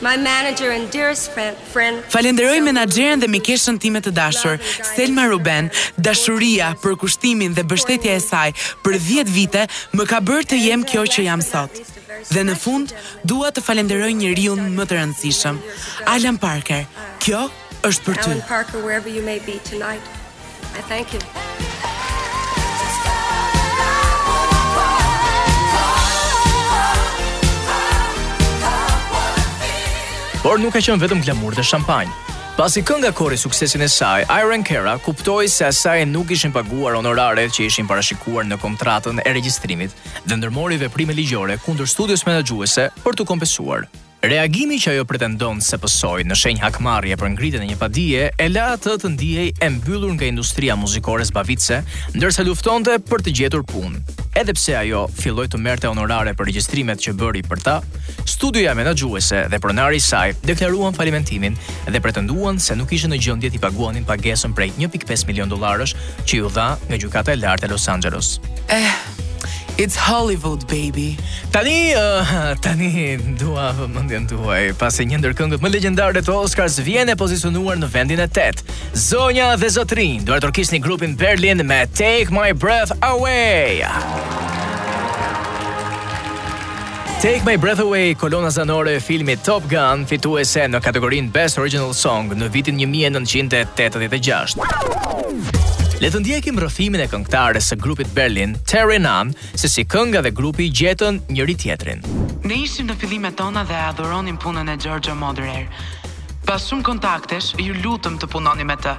[0.00, 2.00] my manager and dearest friend.
[2.12, 4.58] Falenderoj menaxherin dhe mikeshën time të dashur,
[4.94, 5.70] Selma Ruben.
[5.98, 8.50] Dashuria, kushtimin dhe mbështetja e saj
[8.84, 9.62] për 10 vite
[9.96, 11.80] më ka bërë të jem kjo që jam sot.
[12.32, 15.62] Dhe në fund, dua të falenderoj njeriu më të rëndësishëm,
[16.14, 16.84] Alan Parker.
[17.22, 17.44] Kjo
[17.88, 18.30] është për ty.
[18.34, 20.02] Alan Parker, wherever you may be tonight.
[20.78, 21.67] I thank you.
[30.42, 32.12] por nuk ka qenë vetëm glamur dhe shampanjë.
[32.58, 37.54] Pasi kënga kori suksesin e saj, Iron Kera kuptoi se asaj nuk ishin paguar honoraret
[37.54, 39.94] që ishin parashikuar në kontratën e regjistrimit
[40.26, 43.86] dhe ndërmori veprime ligjore kundër studios menaxhuese për t'u kompensuar.
[44.18, 48.46] Reagimi që ajo pretendon se pësoj në shenjë hakmarje për ngritën e një padije, e
[48.50, 51.78] la atë të ndijej e mbyllur nga industria muzikores bavitse,
[52.16, 54.00] ndërsa luftonte për të gjetur punë.
[54.42, 57.76] Edhe pse ajo filloi të merrte honorare për regjistrimet që bëri për ta,
[58.34, 61.54] studioja menaxhuese dhe pronari i saj deklaruan falimentimin
[61.86, 65.94] dhe pretenduan se nuk ishte në gjendje i paguanin pagesën prej 1.5 milion dollarësh
[66.26, 68.34] që i dha nga gjykata e lartë e Los Angeles.
[68.66, 68.92] Eh,
[69.78, 71.16] It's Hollywood, baby.
[71.54, 72.88] Tani, uh, tani,
[73.38, 77.86] dua vëmëndjen pas pasi një ndër këngët më legjendare të Oscars vjen e pozicionuar në
[77.92, 78.64] vendin e 8.
[78.98, 83.84] Zonja dhe zotrin, duar të rkisht një grupin Berlin me Take My Breath Away.
[87.22, 91.94] Take My Breath Away, kolona zanore e filmit Top Gun, fituese në kategorin Best Original
[91.94, 94.58] Song në vitin 1986.
[95.98, 100.30] Le të ndjekim rrëfimin e këngëtares së grupit Berlin, Terry Nunn, se si kënga dhe
[100.30, 102.04] grupi gjetën njëri tjetrin.
[102.46, 105.64] Ne ishim në fillimet tona dhe adhuronim punën e Giorgio Moderer.
[106.46, 108.92] Pas shumë kontaktesh, ju lutëm të punoni me të,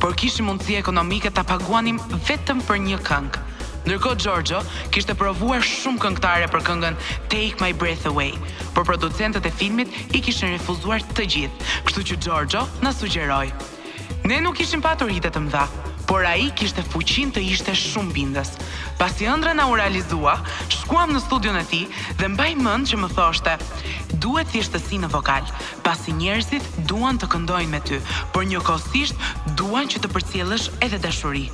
[0.00, 3.42] por kishim mundësi ekonomike të paguanim vetëm për një këngë.
[3.88, 4.60] Gjorgjo Giorgio
[4.94, 7.00] kishte provuar shumë këngëtare për këngën
[7.34, 8.30] Take My Breath Away,
[8.78, 13.46] por producentët e filmit i kishin refuzuar të gjithë, kështu që Giorgio në sugjeroj.
[14.30, 15.66] Ne nuk ishim patur hitet të mdha,
[16.06, 18.52] por a i kishte fuqin të ishte shumë bindës.
[18.98, 20.36] Pas i ëndra na u realizua,
[20.72, 21.82] shkuam në studion e ti
[22.20, 23.56] dhe mbaj mënd që më thoshte,
[24.22, 25.44] duhet si në vokal,
[25.86, 27.98] pasi njerëzit duan të këndojnë me ty,
[28.32, 29.16] por një kosisht
[29.58, 31.48] duan që të përcjellësh edhe dashuri.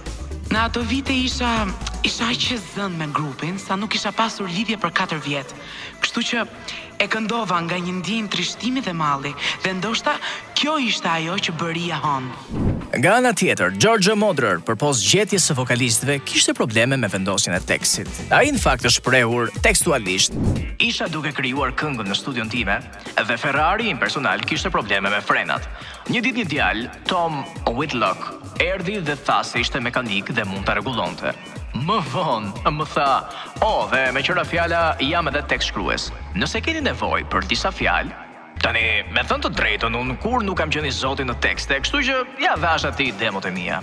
[0.51, 1.67] Në ato vite isha,
[2.03, 5.59] isha aqë zënë me grupin, sa nuk isha pasur lidhje për 4 vjetë,
[6.03, 6.45] kështu që
[7.01, 9.33] e këndova nga një ndihmë trishtimi dhe malli,
[9.65, 10.17] dhe ndoshta
[10.59, 12.27] kjo ishte ajo që bëri e hon.
[12.91, 18.11] Nga ana tjetër, Giorgio Modrer, përpos gjetjes së vokalistëve, kishte probleme me vendosjen e tekstit.
[18.35, 20.35] Ai në fakt është prehur tekstualisht.
[20.83, 22.77] Isha duke krijuar këngën në studion time
[23.17, 25.71] dhe Ferrari im personal kishte probleme me frenat.
[26.13, 27.41] Një ditë një djalë, Tom
[27.79, 31.33] Whitlock, erdhi dhe tha se ishte mekanik dhe mund ta rregullonte
[31.75, 33.11] më vonë më tha,
[33.63, 36.11] o oh, dhe me qëra fjala jam edhe tek shkrues.
[36.35, 38.13] Nëse keni nevoj për disa fjalë,
[38.61, 42.01] Tani, me thënë të drejtën, unë kur nuk kam qenë i zotin në tekste, kështu
[42.05, 43.79] që ja dhash ati demot e mija.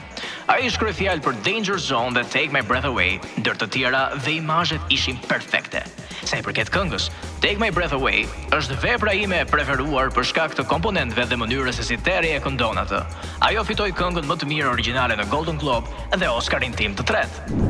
[0.54, 4.04] A i shkry fjallë për Danger Zone dhe Take My Breath Away, dërë të tjera
[4.22, 5.82] dhe imajet ishim perfekte.
[6.20, 7.10] Se i përket këngës,
[7.42, 11.88] Take My Breath Away është vepra ime preferuar për shkak të komponentve dhe mënyrës e
[11.90, 13.02] si teri e këndonatë.
[13.50, 17.64] Ajo fitoj këngën më të mirë originale në Golden Globe dhe Oscarin tim të tretë.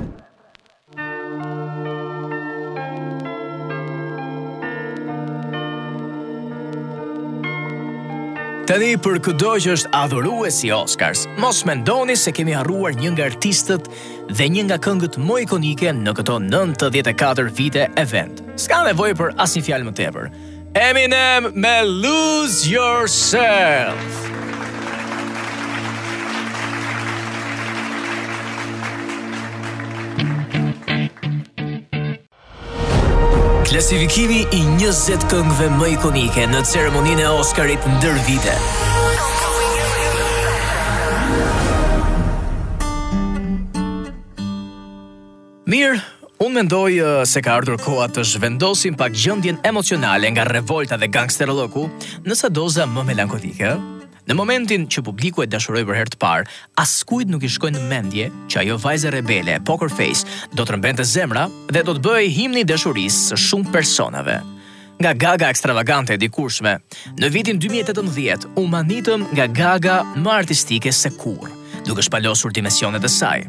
[8.68, 12.98] Të për këdo që është adhuru e si Oscars, mos me ndoni se kemi arruar
[13.00, 13.88] një nga artistët
[14.36, 18.44] dhe një nga këngët më ikonike në këto 94 vite event.
[18.60, 20.28] Ska me për asin fjalë më tepër.
[20.84, 24.27] Eminem me Lose Yourself!
[33.68, 38.54] Klasifikimi i 20 këngëve më ikonike në ceremoninë e Oscarit ndër vite.
[45.74, 46.00] Mirë,
[46.40, 46.88] unë mendoj
[47.28, 51.90] se ka ardhur koha të zhvendosim pak gjendjen emocionale nga revolta dhe gangsterologu
[52.24, 53.97] në sa doza më melankolike, ëh?
[54.28, 56.48] Në momentin që publiku e dashuroi për herë të parë,
[56.84, 61.06] askujt nuk i shkoi në mendje që ajo vajzë rebele, Poker Face, do të rëmbente
[61.08, 64.42] zemra dhe do të bëhej himni i dashurisë së shumë personave.
[65.00, 66.74] Nga Gaga ekstravagante e dikurshme,
[67.22, 71.48] në vitin 2018 u manitëm nga Gaga më artistike se kur,
[71.88, 73.46] duke shpalosur dimensionet e saj.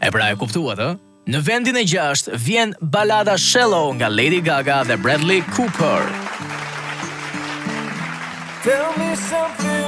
[0.00, 0.88] E pra e kuptuat, ë?
[1.34, 6.08] Në vendin e 6 vjen balada Shallow nga Lady Gaga dhe Bradley Cooper.
[8.64, 9.83] Tell me something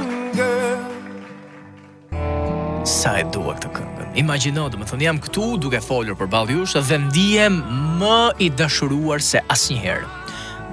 [2.84, 4.06] Sa e dua këtë këngë.
[4.20, 7.58] Imagjino, do të thonë jam këtu duke folur për ballë jush dhe ndihem
[8.00, 10.10] më i dashuruar se asnjëherë.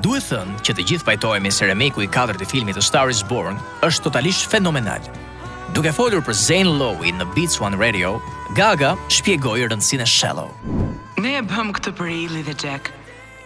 [0.03, 3.23] Duhet thënë që të gjithë pajtohemi se remake-u i katërt i filmit The Star is
[3.31, 3.55] Born
[3.87, 5.05] është totalisht fenomenal.
[5.75, 8.17] Duke folur për Zane Lowe në Beats One Radio,
[8.59, 10.51] Gaga shpjegoi rëndësinë e Shallow.
[11.23, 12.91] Ne e bëm këtë për Ili dhe Jack,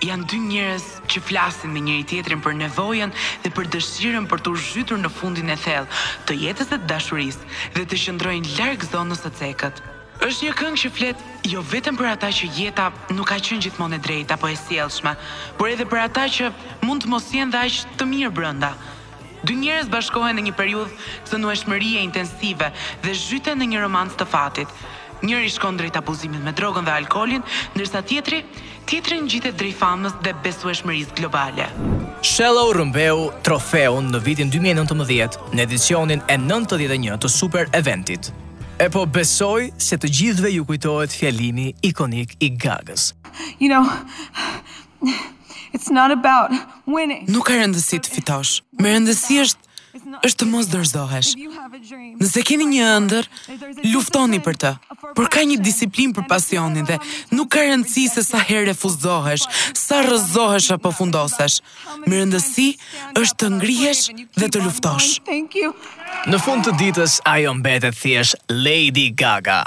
[0.06, 4.54] janë dy njerëz që flasin me njëri tjetrin për nevojën dhe për dëshirën për të
[4.70, 7.46] zhytur në fundin e thellë të jetës së dashurisë
[7.78, 9.82] dhe të qëndrojnë larg zonës së cekët.
[10.26, 13.98] Është një këngë që flet jo vetëm për ata që jeta nuk ka qënë gjithmonë
[14.00, 15.14] e drejtë apo e sjellshme,
[15.60, 16.52] por edhe për ata që
[16.86, 18.72] mund të mos jenë dash të mirë brenda.
[19.46, 22.70] Dy njerëz bashkohen në një periudhë kënaqëshmërie intensive
[23.06, 24.78] dhe zhyten në një romantë të fatit.
[25.18, 27.42] Njëri shkon drejt abuzimit me drogën dhe alkolin,
[27.74, 28.44] ndërsa tjetri
[28.88, 31.68] titrin drej drejfamës dhe besueshmëris globale.
[32.26, 38.32] Shallow rëmbeu trofeun në vitin 2019 në edicionin e 91 të super eventit.
[38.80, 43.12] E po besoj se të gjithve ju kujtohet fjalimi ikonik i gagës.
[43.60, 43.84] You know,
[45.74, 46.54] it's not about
[46.88, 47.26] winning.
[47.28, 48.60] Nuk ka rëndësi të fitosh.
[48.80, 49.67] Me rëndësi është
[50.28, 51.30] është të mos dërzohesh.
[52.22, 53.28] Nëse keni një ëndër,
[53.94, 54.72] luftoni për të.
[55.18, 56.98] Por ka një disiplinë për pasionin dhe
[57.36, 61.60] nuk ka rëndësi se sa herë refuzohesh, sa rrezohesh apo fundosesh.
[62.08, 62.68] Më rëndësi
[63.22, 64.06] është të ngrihesh
[64.40, 65.12] dhe të luftosh.
[66.28, 69.64] Në fund të ditës ajo mbetet thjesht Lady Gaga.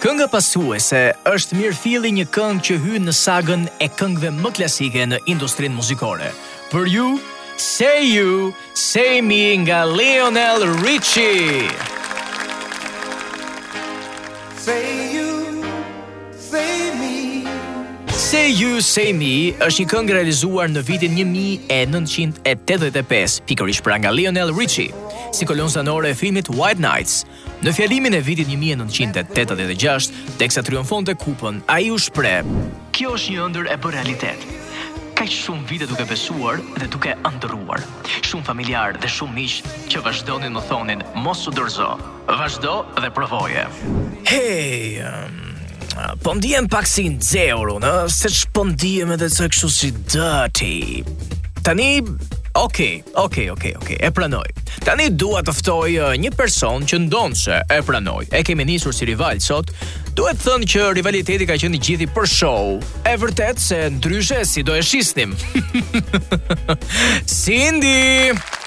[0.00, 5.04] Kënga pasuese është mirë fili një këngë që hynë në sagën e këngëve më klasike
[5.10, 6.30] në industrinë muzikore.
[6.72, 7.08] Për ju,
[7.60, 11.68] Say You, Say Me nga Lionel Richie.
[14.56, 15.28] Say You,
[16.32, 17.44] Say Me
[18.08, 19.34] Say You, Say Me
[19.66, 24.88] është një këngë realizuar në vitin 1985, pikërish pra nga Lionel Richie,
[25.36, 27.26] si kolon zanore e filmit White Nights,
[27.60, 30.06] Në fjallimin e vitit 1986,
[30.40, 32.40] teksa triumfonte kupën, ai u shpreh:
[32.96, 34.38] "Kjo është një ëndër e për realitet
[35.20, 37.82] kaq shumë vite duke besuar dhe duke ëndrruar.
[38.24, 39.56] Shumë familjarë dhe shumë miq
[39.92, 41.90] që vazhdonin të thonin mos u dorzo,
[42.30, 43.66] vazhdo dhe provoje.
[44.30, 49.92] Hey, um, po ndihem pak si nxehur unë, se ç'po ndihem edhe sa kështu si
[50.08, 50.78] dirty.
[51.60, 51.90] Tani
[52.54, 54.48] Okej, okay, okej, okay, okej, okay, okej, okay, e pranoj.
[54.82, 58.26] Tani dua të ftoj një person që ndonë se e pranoj.
[58.34, 59.70] E kemi nisur si rival sot,
[60.18, 62.74] duhet thënë që rivaliteti ka qenë gjithi për show.
[63.06, 65.36] E vërtet se ndryshe si do e shisnim.
[67.38, 67.44] Cindy!
[68.34, 68.58] Cindy!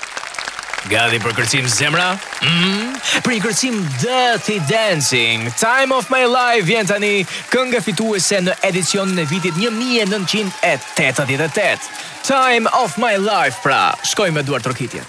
[0.92, 2.08] Gadi për kërcim zemra?
[2.44, 7.12] Mm, për i kërcim Dirty Dancing, Time of My Life vjen tani
[7.54, 11.88] kënga fituese në edicionin e vitit 1988.
[12.28, 13.82] Time of My Life pra,
[14.12, 15.08] shkoj me duar trokitjet.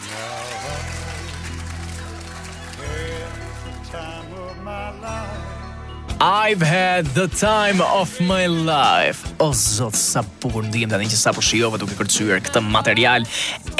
[6.27, 9.21] I've had the time of my life.
[9.45, 13.27] O zot sa bukur ndiem tani që sapo shijova duke kërcyer këtë material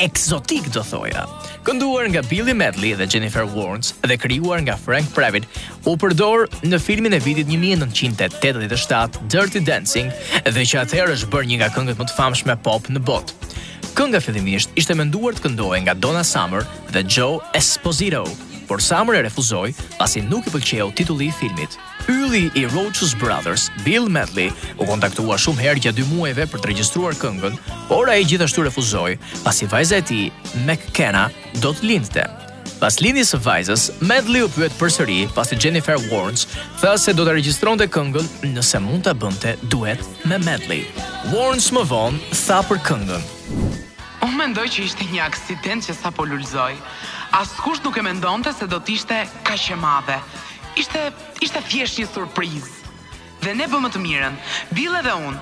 [0.05, 1.23] eksotik do thoja.
[1.65, 5.49] Kënduar nga Billy Medley dhe Jennifer Warnes dhe krijuar nga Frank Private,
[5.89, 10.13] u përdor në filmin e vitit 1987 Dirty Dancing
[10.45, 13.41] dhe që atëherë është bërë një nga këngët më të famshme pop në botë.
[13.97, 18.27] Kënga fillimisht ishte menduar të këndohej nga Donna Summer dhe Joe Esposito
[18.65, 21.77] por Summer e refuzoi pasi nuk i pëlqeu titulli i filmit.
[22.09, 26.71] Ylli i Roach's Brothers, Bill Medley, u kontaktua shumë herë gjatë dy muajve për të
[26.73, 27.55] regjistruar këngën,
[27.89, 30.33] por ai gjithashtu refuzoi pasi vajza e tij,
[30.67, 31.29] McKenna,
[31.63, 32.27] do të lindte.
[32.81, 36.45] Pas lindjes së vajzës, Medley u pyet përsëri pasi Jennifer Warnes
[36.83, 40.85] tha se do të regjistronte këngën nëse mund ta bënte duet me Medley.
[41.33, 43.25] Warnes më vonë tha për këngën:
[44.27, 46.75] "Unë mendoj që ishte një aksident që sapo lulzoi
[47.41, 49.17] askush nuk e mendonte se do të ishte
[49.49, 50.19] kaq e madhe.
[50.79, 51.01] Ishte
[51.43, 52.71] ishte thjesht një surprizë.
[53.43, 54.39] Dhe ne bëmë të mirën.
[54.79, 55.41] Bile dhe unë.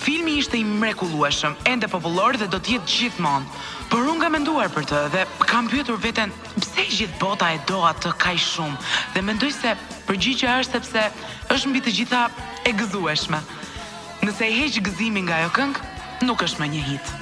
[0.00, 3.64] Filmi ishte i mrekullueshëm, ende popullor dhe do të jetë gjithmonë.
[3.90, 7.80] Por unë kam menduar për të dhe kam pyetur veten pse gjithë bota e do
[7.88, 8.78] atë kaq shumë.
[9.14, 9.74] Dhe mendoj se
[10.08, 11.06] përgjigjja është sepse
[11.56, 12.22] është mbi të gjitha
[12.68, 13.40] e gëzueshme.
[14.28, 15.88] Nëse e heq gëzimin nga ajo këngë,
[16.28, 17.16] nuk është më një hit.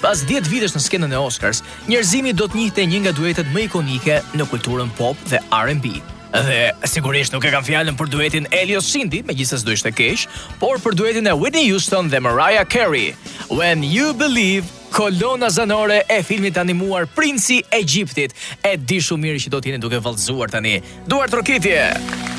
[0.00, 3.66] Pas 10 vitesh në skenën e Oscars, njerëzimi do të njihte një nga duetet më
[3.68, 5.98] ikonike në kulturën pop dhe R&B.
[6.30, 10.24] Dhe sigurisht nuk e kam fjalën për duetin Elios Cindy, megjithëse do ishte keq,
[10.62, 13.12] por për duetin e Whitney Houston dhe Mariah Carey,
[13.50, 18.32] When You Believe Kolona zanore e filmit animuar Princi Egjiptit
[18.66, 22.29] E di shumiri që do t'jene duke valzuar tani Duar trokitje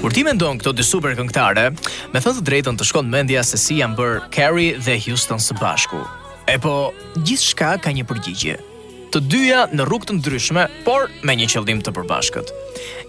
[0.00, 1.66] Kur ti mendon këto dy super këngëtare,
[2.14, 5.52] me thënë të drejtën të shkon mendja se si janë bërë Carrie dhe Houston së
[5.60, 5.98] bashku.
[6.48, 8.54] E po, gjithë shka ka një përgjigje.
[9.12, 12.48] Të dyja në rrugë të ndryshme, por me një qëllim të përbashkët.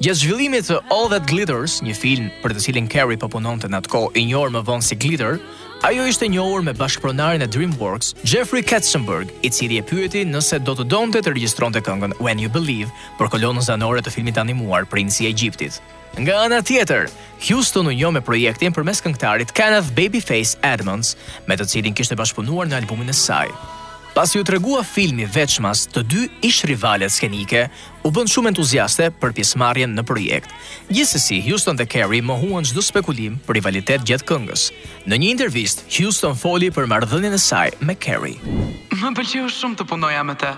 [0.03, 3.79] Gjatë zhvillimit të All That Glitters, një film për të cilin Carrie po punonte në
[3.79, 5.39] atë kohë i njohur më vonë si Glitter,
[5.87, 10.75] ajo ishte njohur me bashkëpronarin e Dreamworks, Jeffrey Katzenberg, i cili e pyeti nëse do
[10.75, 15.29] të donte të regjistronte këngën When You Believe për kolonën zanore të filmit animuar Princi
[15.29, 15.79] i Egjiptit.
[16.11, 17.07] Nga ana tjetër,
[17.47, 21.13] Houston u njohë me projektin përmes këngëtarit Kenneth Babyface Edmonds,
[21.47, 23.47] me të cilin kishte bashkëpunuar në albumin e saj.
[24.11, 27.61] Pasi u tregua filmi veçmas të dy ish rivalet skenike,
[28.03, 30.51] u bën shumë entuziaste për pjesëmarrjen në projekt.
[30.91, 34.65] Gjithsesi, Houston dhe Carey mohuan çdo spekulim për rivalitet gjatë këngës.
[35.07, 38.35] Në një intervist, Houston foli për marrëdhënien e saj me Carey.
[38.91, 40.51] Më pëlqeu shumë të punoja me të.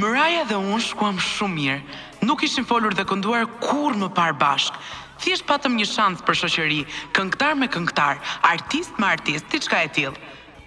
[0.00, 1.80] Mëraja dhe unë shkuam shumë mirë.
[2.26, 4.74] Nuk ishim folur dhe kënduar kur më par bashk.
[5.22, 6.80] Thjesht patëm një shans për shoqëri,
[7.14, 8.18] këngëtar me këngëtar,
[8.48, 10.18] artist me artist, ti qka e tillë.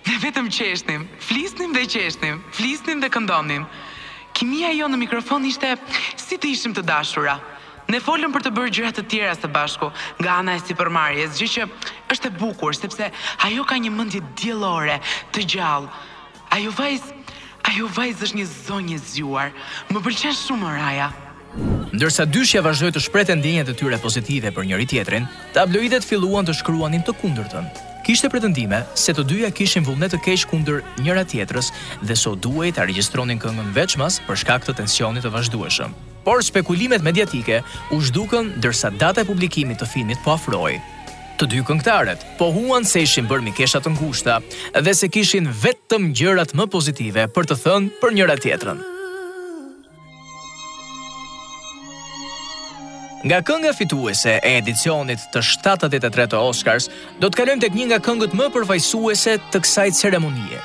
[0.07, 3.67] Ne vetëm qeshnim, flisnim dhe qeshnim, flisnim dhe këndonim.
[4.39, 5.73] Kimia jo në mikrofon ishte
[6.23, 7.35] si të ishim të dashura.
[7.91, 9.91] Ne folëm për të bërë gjërat të tjera së bashku,
[10.21, 11.67] nga ana e përmarjes, gjë që
[12.15, 13.11] është e bukur, sepse
[13.49, 15.01] ajo ka një mëndje djelore,
[15.35, 15.89] të gjallë.
[16.55, 17.17] Ajo vajzë,
[17.73, 19.49] ajo vajzë është një zonjë zjuar.
[19.91, 21.09] Më pëlqen shumë, Raja.
[21.95, 25.25] Ndërsa dyshja vazhdoi të shprehte ndjenjat e tyre pozitive për njëri tjetrin,
[25.55, 27.65] tabloidet filluan të shkruanin të kundërtën.
[28.05, 31.69] Kishte pretendime se të dyja kishin vullnet të keq kundër njëra tjetrës
[32.01, 35.93] dhe so duhej të regjistronin këngën veçmas për shkak të tensionit të vazhdueshëm.
[36.25, 37.61] Por spekulimet mediatike
[37.93, 40.79] u shduken ndërsa data e publikimit të filmit po afrohej.
[41.39, 44.39] Të dy këngëtarët po huan se ishin bërë mikesha të ngushta
[44.75, 48.81] dhe se kishin vetëm gjërat më pozitive për të thënë për njëra tjetrën.
[53.19, 56.85] Nga kënga fituese e edicionit të 73 të Oscars,
[57.19, 60.59] do të kalëm tek një nga këngët më përfaqësuese të kësaj ceremonie.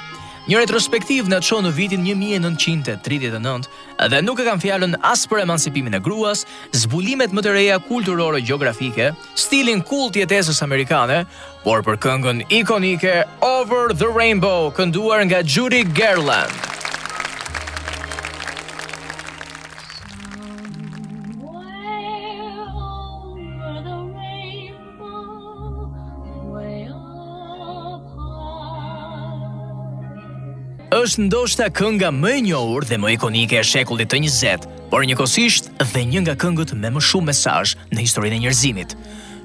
[0.44, 3.66] Një retrospektiv në qonë në vitin 1939
[4.12, 6.44] dhe nuk e kam fjallën asë për emancipimin e gruas,
[6.76, 11.24] zbulimet më të reja kulturore geografike, stilin kult tjetesës amerikane,
[11.64, 16.70] por për këngën ikonike Over the Rainbow, kënduar nga Judy Garland.
[31.04, 35.64] është ndoshta kënga më e njohur dhe më ikonike e shekullit të 20, por njëkohësisht
[35.92, 38.90] dhe një nga këngët me më shumë mesazh në historinë e njerëzimit.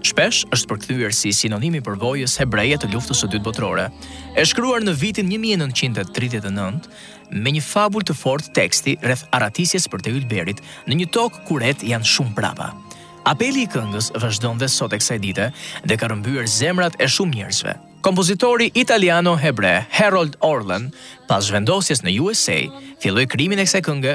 [0.07, 3.85] Shpesh është përkthyer si sinonim i përvojës hebreje të luftës së dytë botërore.
[4.39, 5.33] E shkruar në vitin 1939
[7.35, 11.55] me një fabul të fortë teksti rreth aratisjes për të Ylberit në një tokë ku
[11.59, 12.67] ret janë shumë prapa.
[13.27, 15.45] Apeli i këngës vazhdon dhe sot e kësaj dite
[15.83, 20.85] dhe ka rëmbyer zemrat e shumë njerëzve, Kompozitori italiano hebre Harold Orlen,
[21.27, 22.55] pas zhvendosjes në USA,
[23.03, 24.13] filloi krijimin e kësaj këngë,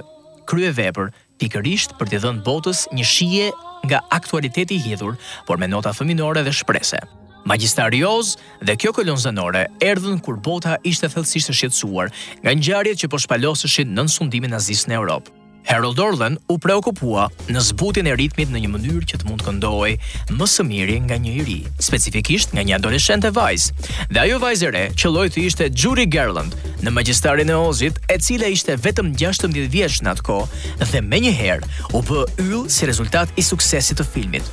[0.49, 1.11] krye vepër
[1.43, 3.51] pikërisht për të dhënë botës një shije
[3.85, 7.03] nga aktualiteti i hidhur, por me nota fëminore dhe shpresë.
[7.45, 12.09] Magjistarioz dhe kjo kolon zanore erdhën kur bota ishte thellësisht e shqetësuar
[12.41, 15.29] nga ngjarjet që po shpaloseshin nën sundimin nazist në Europë.
[15.67, 19.95] Harold Orlen u preokupua në zbutin e ritmit në një mënyrë që të mund këndohej
[20.37, 21.57] më së miri nga një i ri,
[21.87, 23.79] specifikisht nga një adoleshente vajzë.
[24.13, 28.53] Dhe ajo vajzëre që lojë të ishte Judy Garland në magjistarin e ozit e cile
[28.53, 32.89] ishte vetëm 16 vjeç në atë kohë dhe me një herë u bë yll si
[32.91, 34.53] rezultat i suksesit të filmit.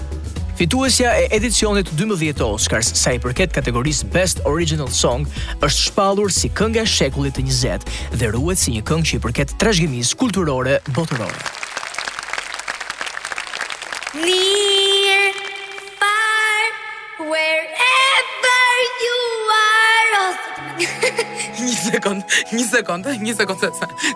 [0.62, 5.26] Fituesja e Edicionit 12-të Oscars, sa i përket kategorisë Best Original Song,
[5.66, 7.89] është shpallur si kënga e shekullit të 20
[8.22, 11.70] dhe ruhet si një këngë që i përket trashëgimisë kulturore botërore.
[22.56, 23.70] një sekond, një sekond se,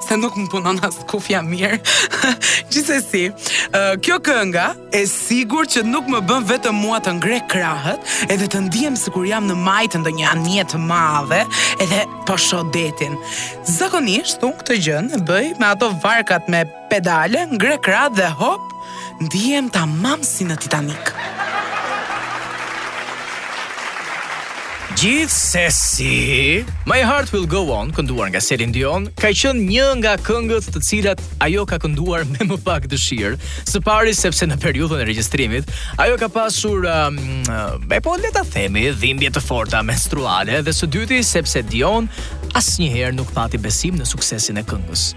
[0.06, 1.78] se nuk më punon as kufja mirë.
[2.74, 3.26] Gjithsesi,
[3.72, 4.68] uh, kjo kënga
[4.98, 9.28] e sigur që nuk më bën vetëm mua të ngre krahët, edhe të ndihem sikur
[9.30, 11.44] jam në majtë të ndonjë anije të madhe,
[11.84, 12.64] edhe po shoh
[13.76, 18.62] Zakonisht unë këtë gjë bëj me ato varkat me pedale, ngre krahët dhe hop,
[19.22, 21.14] ndihem tamam si në Titanic.
[24.98, 26.66] si...
[26.86, 30.82] My Heart Will Go On, kënduar nga Celine Dion, ka qenë një nga këngët të
[30.84, 33.38] cilat ajo ka kënduar me më pak dëshirë,
[33.68, 35.68] së pari sepse në periudhën e regjistrimit,
[36.00, 37.18] ajo ka pasur um,
[37.50, 42.08] uh, po le ta themi, dhimbje të forta menstruale dhe së dyti sepse Dion
[42.56, 45.10] asnjëherë nuk pati besim në suksesin e këngës.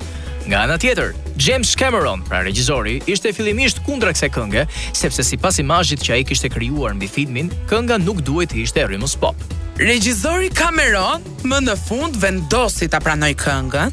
[0.49, 4.65] Nga ana tjetër, James Cameron, pra regjizori, ishte fillimisht kundra kësaj kënge,
[4.97, 9.07] sepse sipas imazhit që ai kishte krijuar mbi filmin, kënga nuk duhej të ishte rhythm
[9.23, 9.37] pop.
[9.79, 13.93] Regjizori Cameron më në fund vendosi ta pranoj këngën,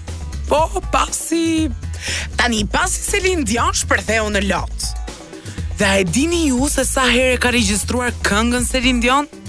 [0.50, 1.68] po pasi
[2.40, 4.88] tani pasi Selindion Dion shpërtheu në lot.
[5.78, 9.30] Dhe a e dini ju se sa herë ka regjistruar këngën Selindion?
[9.30, 9.42] Dion?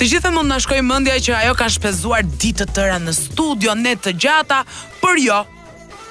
[0.00, 3.74] Të gjithë mund në shkoj mëndja që ajo ka shpezuar ditë të tëra në studio,
[3.78, 4.62] ne të gjata,
[5.02, 5.42] për jo.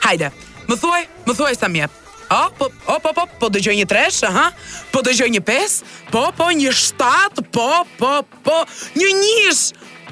[0.06, 0.30] Hajde,
[0.70, 2.06] më thuaj, më thuaj sa mjetë.
[2.32, 4.52] Ah, po, o, po, po, po dëgjoj një tresh, aha.
[4.94, 5.80] Po dëgjoj një pes,
[6.14, 8.12] po, po, një shtat, po, po,
[8.46, 8.60] po,
[9.00, 9.64] një njish,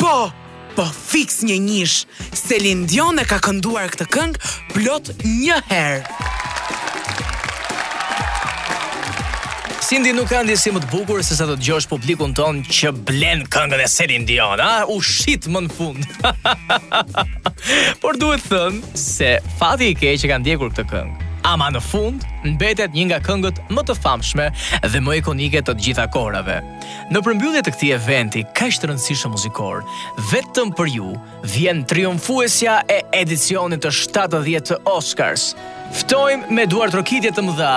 [0.01, 0.34] po,
[0.74, 2.01] po, fix një njish.
[2.34, 6.01] Selin e ka kënduar këtë këngë plot një herë.
[9.88, 13.45] Cindy nuk ka ndjesi më të bukur se sa të dëgjosh publikun ton që blen
[13.47, 14.84] këngën e Celine Dion, a?
[14.89, 16.01] U shit më në fund.
[18.03, 22.25] Por duhet thënë se fati i keq që kanë ndjekur këtë këngë ama në fund
[22.47, 24.45] mbetet një nga këngët më të famshme
[24.91, 26.57] dhe më ikonike të gjitha kohërave.
[27.13, 29.85] Në përmbyllje të këtij eventi kaq të rëndësishëm muzikor,
[30.31, 31.13] vetëm për ju
[31.53, 35.51] vjen triumfuesja e edicionit të 70 të Oscars.
[36.01, 37.75] Ftojmë me duartë rokitje të mëdha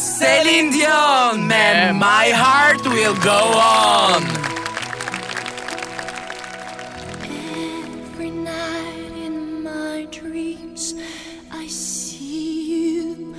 [0.00, 1.64] Celine Dion me
[2.00, 4.43] My Heart Will Go On.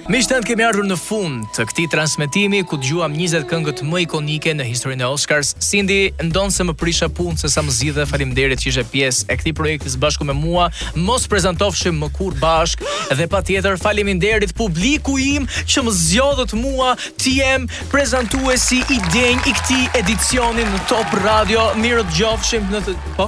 [0.05, 4.51] Mishtën kemi ardhur në fund të këti transmitimi ku të gjuam 20 këngët më ikonike
[4.53, 5.55] në historinë e Oscars.
[5.65, 5.95] Cindy,
[6.27, 9.37] ndonë se më prisha punë se sa më zidhe falim derit që ishe pjesë e
[9.41, 10.67] këti projektis bashku me mua,
[11.07, 12.83] mos prezentofshim më kur bashk
[13.17, 16.91] dhe pa tjetër falim derit publiku im që më zjodhët mua
[17.23, 21.65] të jem prezentu e si i denj i këti edicionin në Top Radio.
[21.81, 22.97] Mirë të gjofshim në të...
[23.17, 23.25] Po?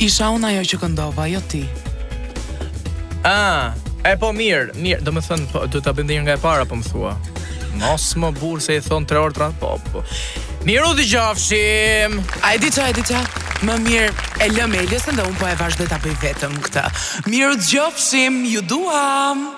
[0.00, 1.62] Isha unë ajo që këndova, jo ti.
[3.28, 6.64] Ah, E po mirë, mirë, do më thënë, po, du të bëndin nga e para,
[6.68, 7.12] po më thua.
[7.80, 10.04] Mos më burë se i thonë tre orë të ratë, po, po.
[10.66, 12.16] Mirë u të gjafshim!
[12.40, 13.20] A e dita, e dita,
[13.68, 14.10] më mirë,
[14.46, 16.86] e lëm e lësën dhe unë po e vazhdoj të apë i vetëm këta.
[17.28, 19.50] Mirë u të gjofshim, ju duham!